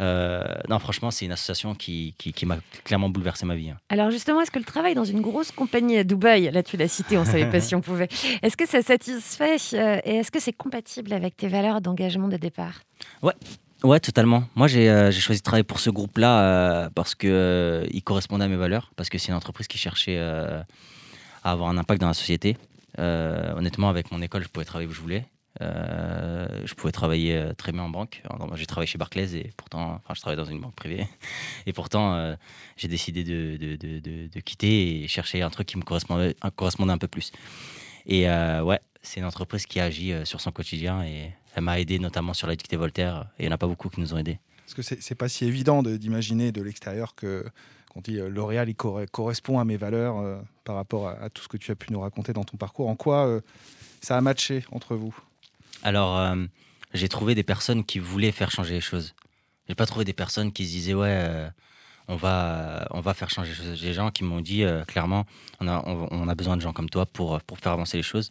Euh, 0.00 0.42
non, 0.68 0.78
franchement, 0.80 1.10
c'est 1.12 1.24
une 1.24 1.30
association 1.32 1.74
qui, 1.76 2.14
qui, 2.18 2.32
qui 2.32 2.46
m'a 2.46 2.58
clairement 2.84 3.08
bouleversé 3.08 3.46
ma 3.46 3.54
vie. 3.54 3.70
hein. 3.70 3.78
Alors 3.88 4.10
justement, 4.10 4.40
est-ce 4.42 4.50
que 4.50 4.58
le 4.58 4.64
travail 4.64 4.94
dans 4.94 5.04
une 5.04 5.20
grosse 5.20 5.52
compagnie 5.52 5.96
à 5.98 6.04
Dubaï, 6.04 6.50
là 6.50 6.62
tu 6.64 6.76
l'as 6.76 6.88
cité, 6.88 7.16
on 7.16 7.24
savait 7.24 7.48
pas 7.48 7.60
si 7.66 7.74
on 7.76 7.80
pouvait, 7.80 8.08
est-ce 8.42 8.56
que 8.56 8.66
ça 8.66 8.82
satisfait 8.82 9.56
et 10.04 10.16
est-ce 10.16 10.30
que 10.32 10.40
c'est 10.40 10.52
compatible 10.52 11.12
avec 11.12 11.36
tes 11.36 11.46
valeurs 11.48 11.80
d'engagement 11.80 12.26
de 12.28 12.36
départ? 12.36 12.80
Ouais, 13.22 13.34
totalement. 13.82 14.44
Moi, 14.54 14.68
j'ai 14.68 14.88
euh, 14.90 15.10
j'ai 15.10 15.20
choisi 15.20 15.40
de 15.40 15.44
travailler 15.44 15.64
pour 15.64 15.80
ce 15.80 15.90
groupe-là 15.90 16.40
euh, 16.40 16.90
parce 16.94 17.14
que 17.14 17.26
euh, 17.28 18.00
correspondait 18.04 18.44
à 18.44 18.48
mes 18.48 18.56
valeurs, 18.56 18.92
parce 18.96 19.08
que 19.08 19.18
c'est 19.18 19.28
une 19.28 19.34
entreprise 19.34 19.66
qui 19.68 19.78
cherchait 19.78 20.18
à 20.18 20.64
avoir 21.42 21.70
un 21.70 21.78
impact 21.78 22.00
dans 22.00 22.08
la 22.08 22.14
société. 22.14 22.56
Honnêtement, 22.98 23.88
avec 23.88 24.10
mon 24.10 24.22
école, 24.22 24.42
je 24.42 24.48
pouvais 24.48 24.64
travailler 24.64 24.88
où 24.88 24.92
je 24.92 25.00
voulais. 25.00 25.24
Je 25.60 26.74
pouvais 26.74 26.92
travailler 26.92 27.52
très 27.56 27.72
bien 27.72 27.82
en 27.82 27.88
banque. 27.90 28.22
J'ai 28.54 28.66
travaillé 28.66 28.86
chez 28.86 28.98
Barclays 28.98 29.34
et 29.36 29.52
pourtant, 29.56 30.00
enfin, 30.02 30.14
je 30.14 30.20
travaillais 30.20 30.42
dans 30.42 30.48
une 30.48 30.60
banque 30.60 30.74
privée. 30.74 31.06
Et 31.66 31.72
pourtant, 31.72 32.36
j'ai 32.76 32.88
décidé 32.88 33.24
de, 33.24 34.40
quitter 34.40 35.02
et 35.02 35.08
chercher 35.08 35.42
un 35.42 35.50
truc 35.50 35.66
qui 35.66 35.76
me 35.76 35.82
correspondait, 35.82 36.36
correspondait 36.54 36.92
un 36.92 36.98
peu 36.98 37.08
plus. 37.08 37.32
Et 38.06 38.28
ouais, 38.28 38.80
c'est 39.02 39.20
une 39.20 39.26
entreprise 39.26 39.66
qui 39.66 39.80
agit 39.80 40.12
sur 40.24 40.40
son 40.40 40.52
quotidien 40.52 41.02
et 41.02 41.32
elle 41.56 41.64
m'a 41.64 41.80
aidé 41.80 41.98
notamment 41.98 42.34
sur 42.34 42.46
la 42.46 42.54
dictée 42.54 42.76
Voltaire. 42.76 43.26
Et 43.38 43.42
il 43.42 43.46
n'y 43.46 43.52
en 43.52 43.54
a 43.54 43.58
pas 43.58 43.66
beaucoup 43.66 43.88
qui 43.88 44.00
nous 44.00 44.14
ont 44.14 44.18
aidés. 44.18 44.38
Parce 44.66 44.74
que 44.74 44.82
c'est 44.82 45.14
pas 45.14 45.28
si 45.28 45.44
évident 45.46 45.82
de- 45.82 45.96
d'imaginer 45.96 46.52
de, 46.52 46.60
l'extérieur 46.62 47.14
que 47.14 47.44
qu'on 47.88 48.00
dit 48.02 48.18
euh, 48.18 48.28
L'Oréal 48.28 48.68
il 48.68 48.74
corre- 48.74 49.06
correspond 49.10 49.58
à 49.58 49.64
mes 49.64 49.76
valeurs 49.78 50.18
euh, 50.18 50.36
par 50.64 50.76
rapport 50.76 51.08
à, 51.08 51.12
à 51.22 51.30
tout 51.30 51.42
ce 51.42 51.48
que 51.48 51.56
tu 51.56 51.70
as 51.72 51.74
pu 51.74 51.92
nous 51.92 52.00
raconter 52.00 52.32
dans 52.34 52.44
ton 52.44 52.56
parcours. 52.58 52.88
En 52.88 52.94
quoi 52.96 53.26
euh, 53.26 53.40
ça 54.02 54.16
a 54.18 54.20
matché 54.20 54.64
entre 54.70 54.96
vous? 54.96 55.16
Alors, 55.82 56.34
j'ai 56.92 57.08
trouvé 57.08 57.34
des 57.34 57.42
personnes 57.42 57.84
qui 57.84 57.98
voulaient 57.98 58.32
faire 58.32 58.50
changer 58.50 58.74
les 58.74 58.80
choses. 58.80 59.14
J'ai 59.68 59.74
pas 59.74 59.86
trouvé 59.86 60.04
des 60.04 60.12
personnes 60.12 60.52
qui 60.52 60.66
se 60.66 60.70
disaient 60.72 60.94
ouais, 60.94 61.48
on 62.08 62.16
va, 62.16 62.86
on 62.90 63.00
va 63.00 63.14
faire 63.14 63.30
changer 63.30 63.50
les 63.50 63.56
choses. 63.56 63.80
Des 63.80 63.92
gens 63.94 64.10
qui 64.10 64.24
m'ont 64.24 64.40
dit 64.40 64.64
clairement, 64.88 65.24
on 65.60 65.68
a, 65.68 65.82
on, 65.86 66.08
on 66.10 66.28
a 66.28 66.34
besoin 66.34 66.56
de 66.56 66.62
gens 66.62 66.72
comme 66.72 66.90
toi 66.90 67.06
pour, 67.06 67.40
pour 67.42 67.58
faire 67.58 67.72
avancer 67.72 67.96
les 67.96 68.02
choses. 68.02 68.30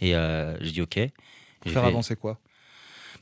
Et 0.00 0.12
j'ai 0.60 0.70
dit 0.72 0.82
ok. 0.82 0.94
J'ai 0.96 1.10
Faire 1.72 1.82
fait- 1.82 1.88
avancer 1.88 2.16
quoi? 2.16 2.38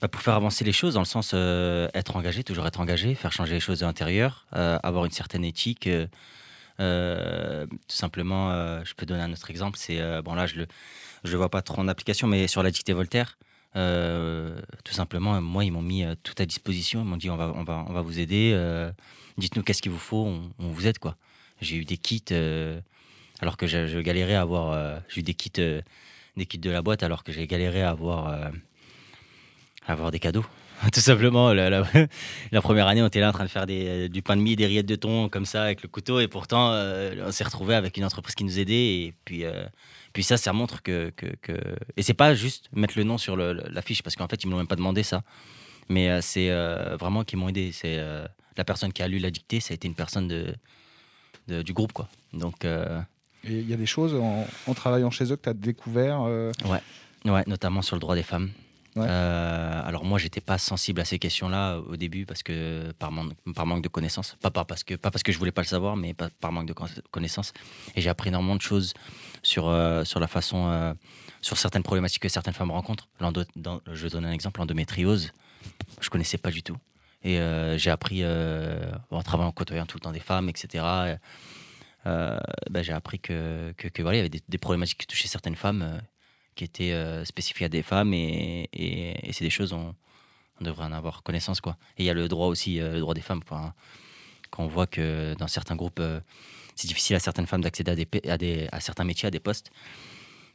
Bah, 0.00 0.06
pour 0.08 0.22
faire 0.22 0.34
avancer 0.34 0.64
les 0.64 0.72
choses, 0.72 0.94
dans 0.94 1.00
le 1.00 1.06
sens 1.06 1.32
euh, 1.34 1.88
être 1.92 2.14
engagé, 2.14 2.44
toujours 2.44 2.66
être 2.66 2.80
engagé, 2.80 3.14
faire 3.14 3.32
changer 3.32 3.54
les 3.54 3.60
choses 3.60 3.80
de 3.80 3.86
l'intérieur, 3.86 4.46
euh, 4.54 4.78
avoir 4.82 5.04
une 5.04 5.10
certaine 5.10 5.44
éthique. 5.44 5.86
euh, 5.88 6.06
euh, 6.80 7.66
tout 7.66 7.96
simplement, 7.96 8.52
je 8.84 8.94
peux 8.94 9.04
donner 9.06 9.22
un 9.22 9.32
autre 9.32 9.50
exemple. 9.50 9.76
C'est 9.76 10.00
bon 10.22 10.34
là, 10.34 10.46
je 10.46 10.54
le, 10.54 10.66
je 11.24 11.36
vois 11.36 11.48
pas 11.50 11.60
trop 11.60 11.80
en 11.82 11.88
application, 11.88 12.28
mais 12.28 12.46
sur 12.46 12.62
la 12.62 12.70
dictée 12.70 12.92
Voltaire, 12.92 13.36
tout 13.74 14.92
simplement, 14.92 15.40
moi, 15.40 15.64
ils 15.64 15.72
m'ont 15.72 15.82
mis 15.82 16.04
tout 16.22 16.34
à 16.38 16.46
disposition. 16.46 17.00
Ils 17.00 17.06
m'ont 17.06 17.16
dit 17.16 17.30
on 17.30 17.36
va, 17.36 17.52
on 17.56 17.64
va, 17.64 17.84
on 17.88 17.92
va 17.92 18.00
vous 18.00 18.20
aider. 18.20 18.56
Dites-nous 19.38 19.64
qu'est-ce 19.64 19.82
qu'il 19.82 19.90
vous 19.90 19.98
faut, 19.98 20.24
on, 20.58 20.68
vous 20.68 20.86
aide 20.86 21.00
quoi. 21.00 21.16
J'ai 21.60 21.74
eu 21.74 21.84
des 21.84 21.96
kits, 21.96 22.32
alors 23.40 23.56
que 23.56 23.66
je, 23.66 23.88
je 23.88 23.98
galérais 23.98 24.36
à 24.36 24.42
avoir. 24.42 25.00
J'ai 25.08 25.18
eu 25.20 25.24
des 25.24 25.34
kits, 25.34 25.50
des 25.50 26.46
kits 26.46 26.58
de 26.58 26.70
la 26.70 26.82
boîte, 26.82 27.02
alors 27.02 27.24
que 27.24 27.32
j'ai 27.32 27.48
galéré 27.48 27.82
à 27.82 27.90
avoir, 27.90 28.52
avoir 29.92 30.10
des 30.10 30.18
cadeaux. 30.18 30.44
Tout 30.92 31.00
simplement, 31.00 31.52
la, 31.52 31.70
la- 31.70 31.84
la 32.52 32.60
première 32.62 32.86
année, 32.86 33.02
on 33.02 33.06
était 33.08 33.20
là 33.20 33.30
en 33.30 33.32
train 33.32 33.44
de 33.44 33.50
faire 33.50 33.66
des- 33.66 34.08
du 34.08 34.22
pain 34.22 34.36
de 34.36 34.42
mie, 34.42 34.54
des 34.56 34.66
rillettes 34.66 34.86
de 34.86 34.94
thon 34.96 35.28
comme 35.28 35.44
ça 35.46 35.64
avec 35.64 35.82
le 35.82 35.88
couteau, 35.88 36.20
et 36.20 36.28
pourtant, 36.28 36.70
euh, 36.72 37.24
on 37.26 37.32
s'est 37.32 37.44
retrouvé 37.44 37.74
avec 37.74 37.96
une 37.96 38.04
entreprise 38.04 38.34
qui 38.36 38.44
nous 38.44 38.58
aidait. 38.60 38.74
Et 39.00 39.14
puis, 39.24 39.44
euh, 39.44 39.66
puis 40.12 40.22
ça, 40.22 40.36
ça 40.36 40.52
montre 40.52 40.82
que, 40.82 41.10
que, 41.16 41.26
que- 41.42 41.76
et 41.96 42.02
c'est 42.02 42.14
pas 42.14 42.34
juste 42.34 42.68
mettre 42.72 42.94
le 42.96 43.04
nom 43.04 43.18
sur 43.18 43.34
le- 43.36 43.52
le- 43.54 43.64
l'affiche 43.70 44.02
parce 44.02 44.14
qu'en 44.14 44.28
fait, 44.28 44.42
ils 44.44 44.46
me 44.46 44.52
l'ont 44.52 44.58
même 44.58 44.66
pas 44.68 44.76
demandé 44.76 45.02
ça. 45.02 45.22
Mais 45.88 46.10
euh, 46.10 46.20
c'est 46.22 46.50
euh, 46.50 46.96
vraiment 46.96 47.24
qu'ils 47.24 47.38
m'ont 47.38 47.48
aidé. 47.48 47.72
C'est 47.72 47.96
euh, 47.98 48.24
la 48.56 48.64
personne 48.64 48.92
qui 48.92 49.02
a 49.02 49.08
lu 49.08 49.18
la 49.18 49.30
dictée, 49.30 49.58
ça 49.60 49.72
a 49.72 49.74
été 49.74 49.88
une 49.88 49.94
personne 49.96 50.28
de, 50.28 50.54
de- 51.48 51.62
du 51.62 51.72
groupe, 51.72 51.92
quoi. 51.92 52.08
Donc, 52.32 52.64
euh, 52.64 53.00
il 53.44 53.68
y 53.68 53.72
a 53.72 53.76
des 53.76 53.86
choses 53.86 54.14
en, 54.14 54.46
en 54.66 54.74
travaillant 54.74 55.10
chez 55.10 55.24
eux 55.32 55.36
que 55.36 55.42
tu 55.42 55.48
as 55.48 55.54
découvert 55.54 56.22
euh, 56.22 56.52
Ouais, 57.24 57.44
notamment 57.46 57.82
sur 57.82 57.96
le 57.96 58.00
droit 58.00 58.14
des 58.14 58.22
femmes. 58.22 58.50
Euh, 59.06 59.82
alors 59.84 60.04
moi, 60.04 60.18
j'étais 60.18 60.40
pas 60.40 60.58
sensible 60.58 61.00
à 61.00 61.04
ces 61.04 61.18
questions-là 61.18 61.78
au 61.78 61.96
début 61.96 62.26
parce 62.26 62.42
que 62.42 62.92
par, 62.98 63.12
man- 63.12 63.32
par 63.54 63.66
manque 63.66 63.82
de 63.82 63.88
connaissances, 63.88 64.36
pas, 64.50 64.50
parce 64.64 64.84
que 64.84 64.94
pas 64.94 65.10
parce 65.10 65.22
je 65.32 65.38
voulais 65.38 65.52
pas 65.52 65.62
le 65.62 65.66
savoir, 65.66 65.96
mais 65.96 66.14
pas- 66.14 66.30
par 66.40 66.52
manque 66.52 66.66
de 66.66 66.72
con- 66.72 66.86
connaissances. 67.10 67.52
Et 67.94 68.00
j'ai 68.00 68.10
appris 68.10 68.28
énormément 68.28 68.56
de 68.56 68.62
choses 68.62 68.94
sur 69.42 69.68
euh, 69.68 70.04
la 70.20 70.26
façon, 70.28 70.68
euh, 70.68 70.94
sur 71.40 71.56
certaines 71.58 71.82
problématiques 71.82 72.22
que 72.22 72.28
certaines 72.28 72.54
femmes 72.54 72.70
rencontrent. 72.70 73.08
Je 73.92 74.08
donne 74.08 74.24
un 74.24 74.32
exemple, 74.32 74.60
l'endométriose, 74.60 75.32
je 76.00 76.10
connaissais 76.10 76.38
pas 76.38 76.50
du 76.50 76.62
tout. 76.62 76.76
Et 77.22 77.38
euh, 77.40 77.76
j'ai 77.78 77.90
appris 77.90 78.20
euh, 78.22 78.90
en 79.10 79.22
travaillant 79.22 79.48
en 79.48 79.52
côtoyant 79.52 79.86
tout 79.86 79.96
le 79.96 80.02
temps 80.02 80.12
des 80.12 80.20
femmes, 80.20 80.48
etc. 80.48 80.84
euh, 82.06 82.38
ben, 82.70 82.82
j'ai 82.82 82.92
appris 82.92 83.18
que, 83.18 83.74
voilà, 83.98 84.14
il 84.14 84.18
y 84.18 84.20
avait 84.20 84.28
des, 84.28 84.42
des 84.48 84.58
problématiques 84.58 84.98
qui 84.98 85.06
touchaient 85.06 85.28
certaines 85.28 85.56
femmes 85.56 85.82
euh, 85.82 85.98
qui 86.58 86.64
étaient 86.64 86.92
euh, 86.92 87.24
spécifiques 87.24 87.62
à 87.62 87.68
des 87.68 87.84
femmes 87.84 88.12
et, 88.12 88.68
c'est 89.30 89.44
des 89.44 89.50
choses 89.50 89.72
on, 89.72 89.94
devrait 90.60 90.86
en 90.86 90.92
avoir 90.92 91.22
connaissance 91.22 91.60
quoi. 91.60 91.76
Et 91.96 92.02
il 92.02 92.06
y 92.06 92.10
a 92.10 92.14
le 92.14 92.26
droit 92.26 92.48
aussi, 92.48 92.80
euh, 92.80 92.94
le 92.94 93.00
droit 93.00 93.14
des 93.14 93.20
femmes. 93.20 93.40
Enfin, 93.44 93.74
quand 94.50 94.64
on 94.64 94.66
voit 94.66 94.88
que 94.88 95.34
dans 95.38 95.46
certains 95.46 95.76
groupes, 95.76 96.00
euh, 96.00 96.18
c'est 96.74 96.88
difficile 96.88 97.14
à 97.14 97.20
certaines 97.20 97.46
femmes 97.46 97.60
d'accéder 97.60 97.92
à, 97.92 97.94
des, 97.94 98.06
pa- 98.06 98.28
à, 98.28 98.36
des, 98.36 98.68
à 98.72 98.80
certains 98.80 99.04
métiers, 99.04 99.28
à 99.28 99.30
des 99.30 99.38
postes, 99.38 99.70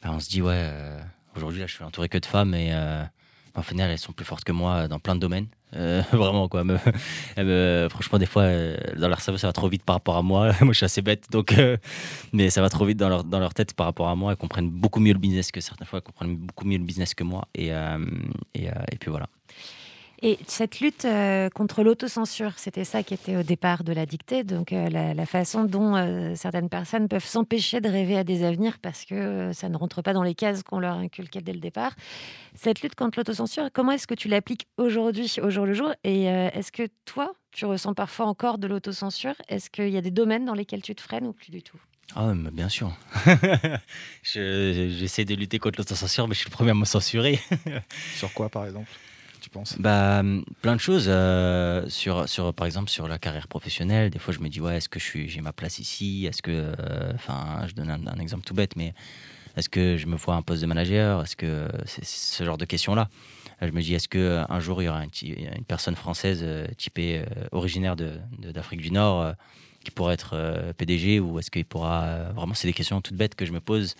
ben, 0.01 0.11
on 0.11 0.19
se 0.19 0.27
dit 0.27 0.41
ouais, 0.41 0.53
euh, 0.53 0.99
aujourd'hui 1.37 1.61
là 1.61 1.67
je 1.67 1.75
suis 1.75 1.85
entouré 1.85 2.09
que 2.09 2.17
de 2.17 2.25
femmes 2.25 2.53
et 2.53 2.73
en 3.55 3.61
final 3.61 3.91
elles 3.91 3.97
sont 3.99 4.13
plus 4.13 4.25
fortes 4.25 4.43
que 4.43 4.51
moi 4.51 4.87
dans 4.87 4.99
plein 4.99 5.15
de 5.15 5.19
domaines. 5.19 5.47
Euh, 5.75 6.01
vraiment 6.11 6.47
quoi. 6.47 6.63
Me- 6.63 7.87
franchement 7.89 8.19
des 8.19 8.25
fois 8.27 8.43
euh, 8.43 8.77
dans 8.97 9.07
leur 9.07 9.21
cerveau 9.21 9.37
ça 9.37 9.47
va 9.47 9.53
trop 9.53 9.69
vite 9.69 9.83
par 9.83 9.95
rapport 9.95 10.17
à 10.17 10.21
moi. 10.21 10.51
moi 10.61 10.73
je 10.73 10.77
suis 10.77 10.85
assez 10.85 11.01
bête 11.01 11.25
donc 11.31 11.53
euh, 11.53 11.77
mais 12.31 12.49
ça 12.49 12.61
va 12.61 12.69
trop 12.69 12.85
vite 12.85 12.97
dans 12.97 13.09
leur, 13.09 13.23
dans 13.23 13.39
leur 13.39 13.53
tête 13.53 13.73
par 13.73 13.85
rapport 13.87 14.07
à 14.07 14.15
moi. 14.15 14.31
Elles 14.31 14.37
comprennent 14.37 14.69
beaucoup 14.69 14.99
mieux 14.99 15.13
le 15.13 15.19
business 15.19 15.51
que 15.51 15.61
certaines 15.61 15.87
fois 15.87 15.99
elles 15.99 16.03
comprennent 16.03 16.35
beaucoup 16.35 16.65
mieux 16.65 16.77
le 16.77 16.83
business 16.83 17.13
que 17.13 17.23
moi 17.23 17.47
et, 17.55 17.69
et 17.69 18.97
puis 18.99 19.09
voilà. 19.09 19.27
Et 20.25 20.39
cette 20.47 20.79
lutte 20.79 21.03
euh, 21.03 21.49
contre 21.49 21.83
l'autocensure, 21.83 22.53
c'était 22.55 22.85
ça 22.85 23.03
qui 23.03 23.13
était 23.13 23.35
au 23.35 23.43
départ 23.43 23.83
de 23.83 23.91
la 23.91 24.05
dictée, 24.05 24.45
donc 24.45 24.71
euh, 24.71 24.89
la, 24.89 25.13
la 25.13 25.25
façon 25.25 25.65
dont 25.65 25.97
euh, 25.97 26.33
certaines 26.35 26.69
personnes 26.69 27.09
peuvent 27.09 27.25
s'empêcher 27.25 27.81
de 27.81 27.89
rêver 27.89 28.17
à 28.17 28.23
des 28.23 28.45
avenirs 28.45 28.77
parce 28.81 29.03
que 29.03 29.15
euh, 29.15 29.51
ça 29.51 29.67
ne 29.67 29.75
rentre 29.75 30.01
pas 30.01 30.13
dans 30.13 30.23
les 30.23 30.33
cases 30.33 30.63
qu'on 30.63 30.79
leur 30.79 30.93
inculquait 30.95 31.41
dès 31.41 31.51
le 31.51 31.59
départ. 31.59 31.91
Cette 32.55 32.81
lutte 32.83 32.95
contre 32.95 33.19
l'autocensure, 33.19 33.67
comment 33.73 33.91
est-ce 33.91 34.07
que 34.07 34.13
tu 34.15 34.29
l'appliques 34.29 34.65
aujourd'hui, 34.77 35.29
au 35.41 35.49
jour 35.49 35.65
le 35.65 35.73
jour? 35.73 35.91
Et 36.05 36.29
euh, 36.29 36.47
est-ce 36.53 36.71
que 36.71 36.87
toi, 37.03 37.33
tu 37.51 37.65
ressens 37.65 37.93
parfois 37.93 38.25
encore 38.27 38.59
de 38.59 38.67
l'autocensure? 38.67 39.35
Est-ce 39.49 39.69
qu'il 39.69 39.89
y 39.89 39.97
a 39.97 40.01
des 40.01 40.11
domaines 40.11 40.45
dans 40.45 40.53
lesquels 40.55 40.81
tu 40.83 40.95
te 40.95 41.01
freines 41.01 41.27
ou 41.27 41.33
plus 41.33 41.51
du 41.51 41.61
tout? 41.63 41.77
Ah 42.15 42.33
mais 42.33 42.51
bien 42.51 42.69
sûr. 42.69 42.93
Je- 44.23 44.89
J'essaie 44.97 45.25
de 45.25 45.35
lutter 45.35 45.59
contre 45.59 45.79
l'autocensure 45.79 46.27
mais 46.29 46.33
je 46.33 46.39
suis 46.39 46.49
le 46.49 46.53
premier 46.53 46.71
à 46.71 46.75
me 46.75 46.85
censurer. 46.85 47.39
Sur 48.15 48.33
quoi 48.33 48.47
par 48.47 48.65
exemple? 48.65 48.89
Tu 49.43 49.49
penses? 49.49 49.75
Bah, 49.79 50.23
plein 50.61 50.75
de 50.75 50.79
choses. 50.79 51.05
euh, 51.07 51.87
sur, 51.89 52.27
sur, 52.29 52.53
par 52.53 52.65
exemple, 52.65 52.89
sur 52.89 53.07
la 53.07 53.19
carrière 53.19 53.47
professionnelle, 53.47 54.09
des 54.09 54.19
fois, 54.19 54.33
je 54.33 54.39
me 54.39 54.47
dis, 54.49 54.61
ouais, 54.61 54.77
est-ce 54.77 54.89
que 54.89 54.99
j'ai 54.99 55.41
ma 55.41 55.53
place 55.53 55.79
ici? 55.79 56.25
Est-ce 56.27 56.41
que. 56.41 56.51
euh, 56.51 57.11
Enfin, 57.13 57.65
je 57.67 57.73
donne 57.73 57.89
un, 57.89 58.19
exemple 58.19 58.43
tout 58.45 58.53
bête, 58.53 58.75
mais 58.75 58.93
est-ce 59.57 59.69
que 59.69 59.97
je 59.97 60.07
me 60.07 60.15
vois 60.15 60.35
un 60.35 60.41
poste 60.41 60.61
de 60.61 60.67
manager? 60.67 61.21
Est-ce 61.21 61.35
que. 61.35 61.67
C'est 61.85 62.05
ce 62.05 62.43
genre 62.43 62.57
de 62.57 62.65
questions-là. 62.65 63.09
Euh, 63.61 63.67
Je 63.67 63.71
me 63.73 63.81
dis, 63.81 63.93
est-ce 63.93 64.07
qu'un 64.07 64.59
jour, 64.59 64.81
il 64.81 64.85
y 64.85 64.89
aura 64.89 65.03
une 65.03 65.65
personne 65.67 65.95
française 65.95 66.45
typée 66.77 67.23
originaire 67.51 67.95
de- 67.95 68.19
de- 68.39 68.51
d'Afrique 68.51 68.81
du 68.81 68.91
Nord 68.91 69.33
qui 69.83 69.91
pourrait 69.91 70.13
être 70.13 70.73
PDG 70.77 71.19
ou 71.19 71.39
est-ce 71.39 71.51
qu'il 71.51 71.65
pourra. 71.65 72.31
vraiment, 72.35 72.53
c'est 72.53 72.67
des 72.69 72.73
questions 72.73 73.01
toutes 73.01 73.17
bêtes 73.17 73.35
que 73.35 73.45
je 73.45 73.51
me 73.51 73.59
pose. 73.59 73.95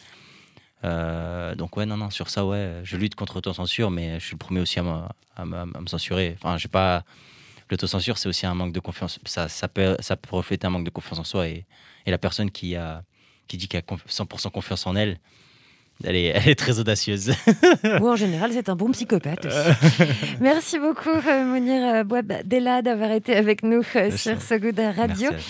Euh, 0.85 1.55
donc 1.55 1.77
ouais 1.77 1.85
non 1.85 1.95
non 1.97 2.09
sur 2.09 2.29
ça 2.29 2.45
ouais 2.45 2.81
je 2.83 2.97
lutte 2.97 3.15
contre 3.15 3.35
l'autocensure 3.35 3.89
mais 3.89 4.19
je 4.19 4.25
suis 4.25 4.33
le 4.33 4.37
premier 4.37 4.59
aussi 4.59 4.79
à 4.79 4.83
me, 4.83 4.89
à 5.37 5.45
me- 5.45 5.77
à 5.77 5.81
me 5.81 5.87
censurer 5.87 6.35
enfin 6.37 6.57
j'ai 6.57 6.67
pas 6.67 7.03
l'autocensure 7.71 8.17
c'est 8.17 8.27
aussi 8.27 8.45
un 8.45 8.53
manque 8.53 8.73
de 8.73 8.81
confiance 8.81 9.17
ça, 9.25 9.47
ça 9.47 9.67
peut 9.69 9.95
ça 10.01 10.17
peut 10.17 10.35
refléter 10.35 10.67
un 10.67 10.71
manque 10.71 10.83
de 10.83 10.89
confiance 10.89 11.19
en 11.19 11.23
soi 11.23 11.47
et, 11.47 11.65
et 12.05 12.11
la 12.11 12.17
personne 12.17 12.51
qui 12.51 12.75
a 12.75 13.01
qui 13.47 13.55
dit 13.57 13.69
qu'elle 13.69 13.83
a 13.87 13.93
conf- 13.95 14.07
100% 14.09 14.51
confiance 14.51 14.85
en 14.85 14.95
elle 14.97 15.19
elle 16.03 16.15
est, 16.17 16.25
elle 16.35 16.49
est 16.49 16.55
très 16.59 16.79
audacieuse 16.79 17.31
Ou 18.01 18.09
en 18.09 18.15
général, 18.17 18.51
c'est 18.51 18.67
un 18.67 18.75
bon 18.75 18.91
psychopathe 18.91 19.45
aussi. 19.45 20.03
Merci 20.41 20.79
beaucoup, 20.79 21.07
euh, 21.09 21.45
Mounir 21.45 21.81
euh, 21.95 22.03
Bouab 22.03 22.33
Della, 22.45 22.81
d'avoir 22.81 23.11
été 23.11 23.35
avec 23.35 23.61
nous 23.63 23.83
Merci. 23.93 24.17
sur 24.17 24.41
So 24.41 24.57
Good 24.57 24.79
Radio. 24.79 24.97
Merci 25.07 25.25
à 25.27 25.31
vous. 25.31 25.43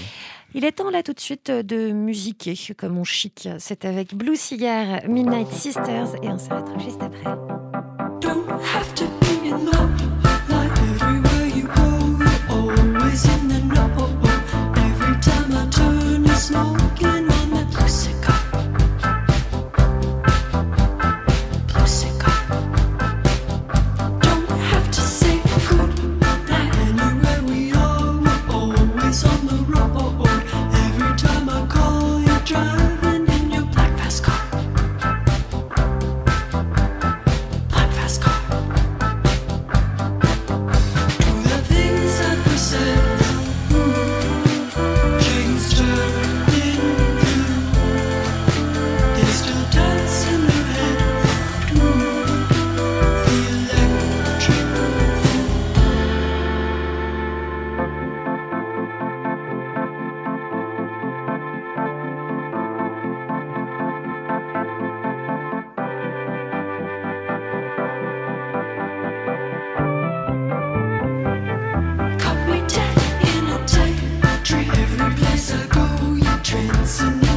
Il 0.55 0.65
est 0.65 0.73
temps 0.73 0.89
là 0.91 1.01
tout 1.01 1.13
de 1.13 1.19
suite 1.19 1.49
euh, 1.49 1.63
de 1.63 1.91
musiquer 1.91 2.55
comme 2.77 2.97
on 2.97 3.03
chic. 3.03 3.49
C'est 3.57 3.85
avec 3.85 4.15
Blue 4.15 4.35
Cigar, 4.35 5.07
Midnight 5.07 5.51
Sisters 5.51 6.15
et 6.21 6.27
on 6.27 6.37
s'arrêtera 6.37 6.77
juste 6.77 7.01
après. 7.01 7.23
dancing. 76.67 77.32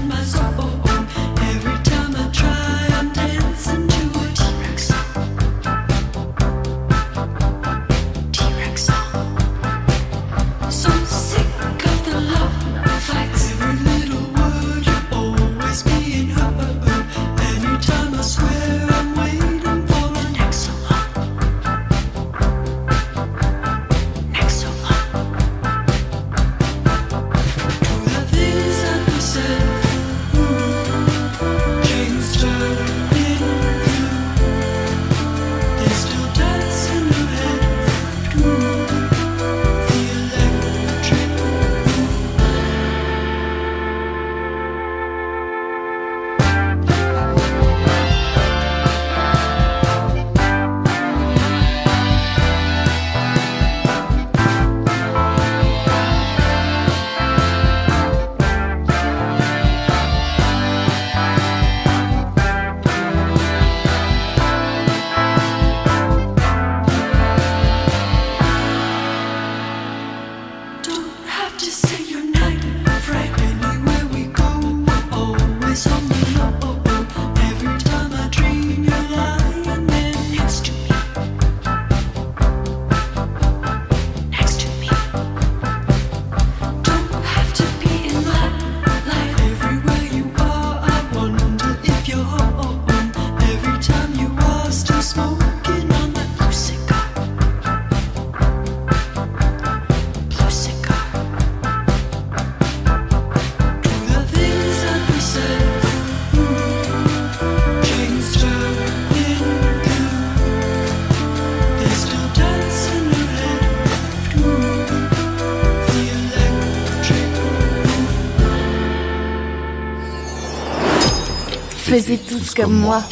Tous 121.99 122.53
comme 122.55 122.79
moi. 122.79 123.03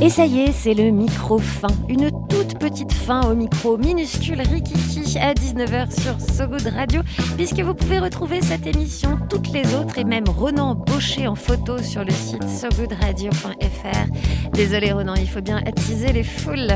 Et 0.00 0.08
ça 0.08 0.24
y 0.24 0.42
est, 0.42 0.52
c'est 0.52 0.72
le 0.72 0.92
micro 0.92 1.38
fin. 1.38 1.66
Une 1.88 2.12
toute 2.28 2.56
petite 2.60 2.92
fin 2.92 3.28
au 3.28 3.34
micro 3.34 3.76
minuscule 3.76 4.40
Rikiki 4.40 5.18
19h 5.58 6.00
sur 6.00 6.20
So 6.20 6.46
Good 6.46 6.72
Radio, 6.72 7.00
puisque 7.36 7.58
vous 7.58 7.74
pouvez 7.74 7.98
retrouver 7.98 8.40
cette 8.42 8.64
émission, 8.64 9.18
toutes 9.28 9.52
les 9.52 9.74
autres 9.74 9.98
et 9.98 10.04
même 10.04 10.28
Ronan 10.28 10.76
Baucher 10.76 11.26
en 11.26 11.34
photo 11.34 11.78
sur 11.78 12.04
le 12.04 12.12
site 12.12 12.48
sogoodradio.fr. 12.48 14.52
Désolé 14.52 14.92
Ronan, 14.92 15.14
il 15.16 15.28
faut 15.28 15.40
bien 15.40 15.56
attiser 15.66 16.12
les 16.12 16.22
foules. 16.22 16.74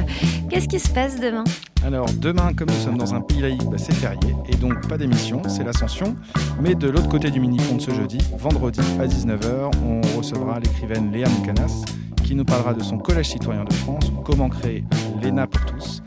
Qu'est-ce 0.51 0.67
qui 0.67 0.81
se 0.81 0.91
passe 0.91 1.21
demain? 1.21 1.45
Alors, 1.87 2.07
demain, 2.19 2.55
comme 2.55 2.71
nous 2.71 2.83
sommes 2.83 2.99
dans 2.99 3.15
un 3.15 3.21
pays 3.21 3.57
bah, 3.71 3.79
c'est 3.79 3.95
férié, 3.95 4.35
et 4.49 4.57
donc 4.57 4.89
pas 4.89 4.99
d'émission, 4.99 5.43
c'est 5.47 5.63
l'ascension. 5.63 6.17
Mais 6.61 6.75
de 6.75 6.89
l'autre 6.89 7.09
côté 7.09 7.31
du 7.31 7.39
mini-compte 7.39 7.83
ce 7.83 7.93
jeudi, 7.93 8.19
vendredi 8.37 8.81
à 8.99 9.07
19h, 9.07 9.71
on 9.87 10.01
recevra 10.19 10.59
l'écrivaine 10.59 11.13
Léa 11.13 11.29
Moukanas, 11.29 11.85
qui 12.25 12.35
nous 12.35 12.45
parlera 12.45 12.75
de 12.75 12.83
son 12.83 12.99
collège 12.99 13.29
citoyen 13.29 13.63
de 13.63 13.73
France, 13.73 14.11
comment 14.25 14.49
créer 14.49 14.83
l'ENA 15.23 15.47
pour 15.47 15.65
tous. 15.67 16.03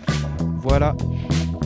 Voilà, 0.58 0.96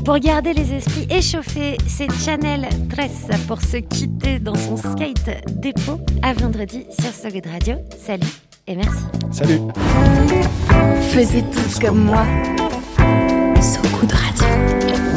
pour 0.05 0.17
garder 0.19 0.53
les 0.53 0.73
esprits 0.73 1.07
échauffés, 1.09 1.77
c'est 1.87 2.11
Chanel 2.11 2.67
13 2.89 3.45
pour 3.47 3.61
se 3.61 3.77
quitter 3.77 4.39
dans 4.39 4.55
son 4.55 4.77
skate 4.77 5.43
dépôt. 5.61 5.99
À 6.21 6.33
vendredi 6.33 6.85
sur 6.99 7.11
Solid 7.11 7.45
Radio. 7.45 7.75
Salut 7.97 8.27
et 8.67 8.75
merci. 8.75 9.03
Salut. 9.31 9.59
Faisais 11.11 11.43
tous 11.51 11.79
comme 11.79 12.05
moi. 12.05 12.25
Radio. 14.11 15.08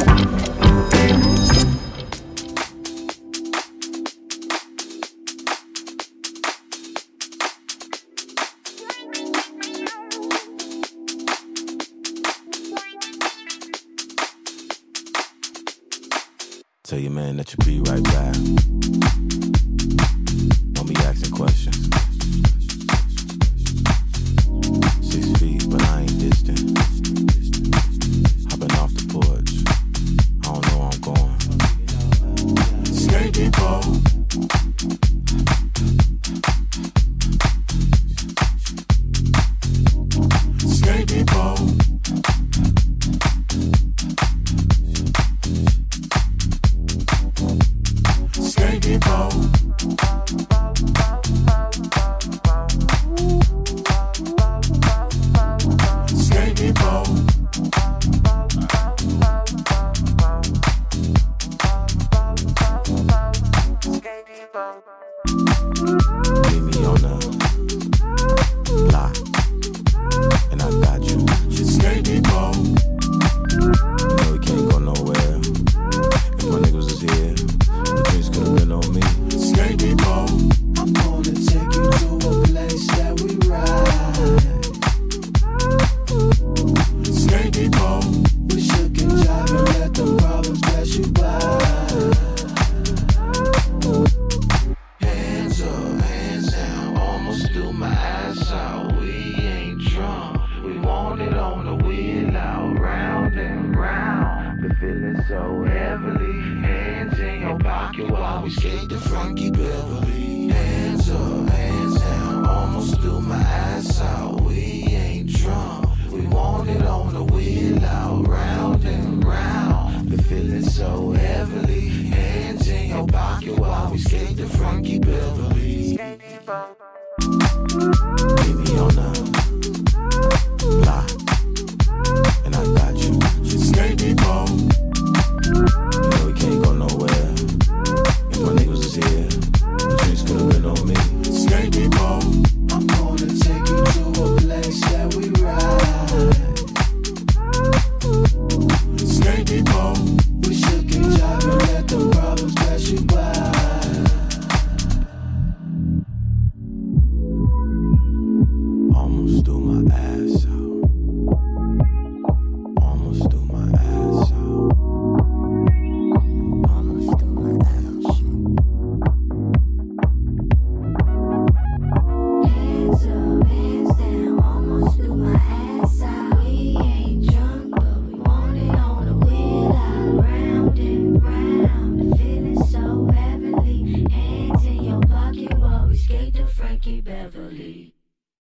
Tell 16.93 17.01
your 17.01 17.11
man 17.11 17.37
that 17.37 17.51
you'll 17.51 17.65
be 17.65 17.79
right 17.89 18.03
back. 18.03 18.35
Don't 20.73 20.87
be 20.87 20.95
asking 20.97 21.31
questions. 21.31 22.12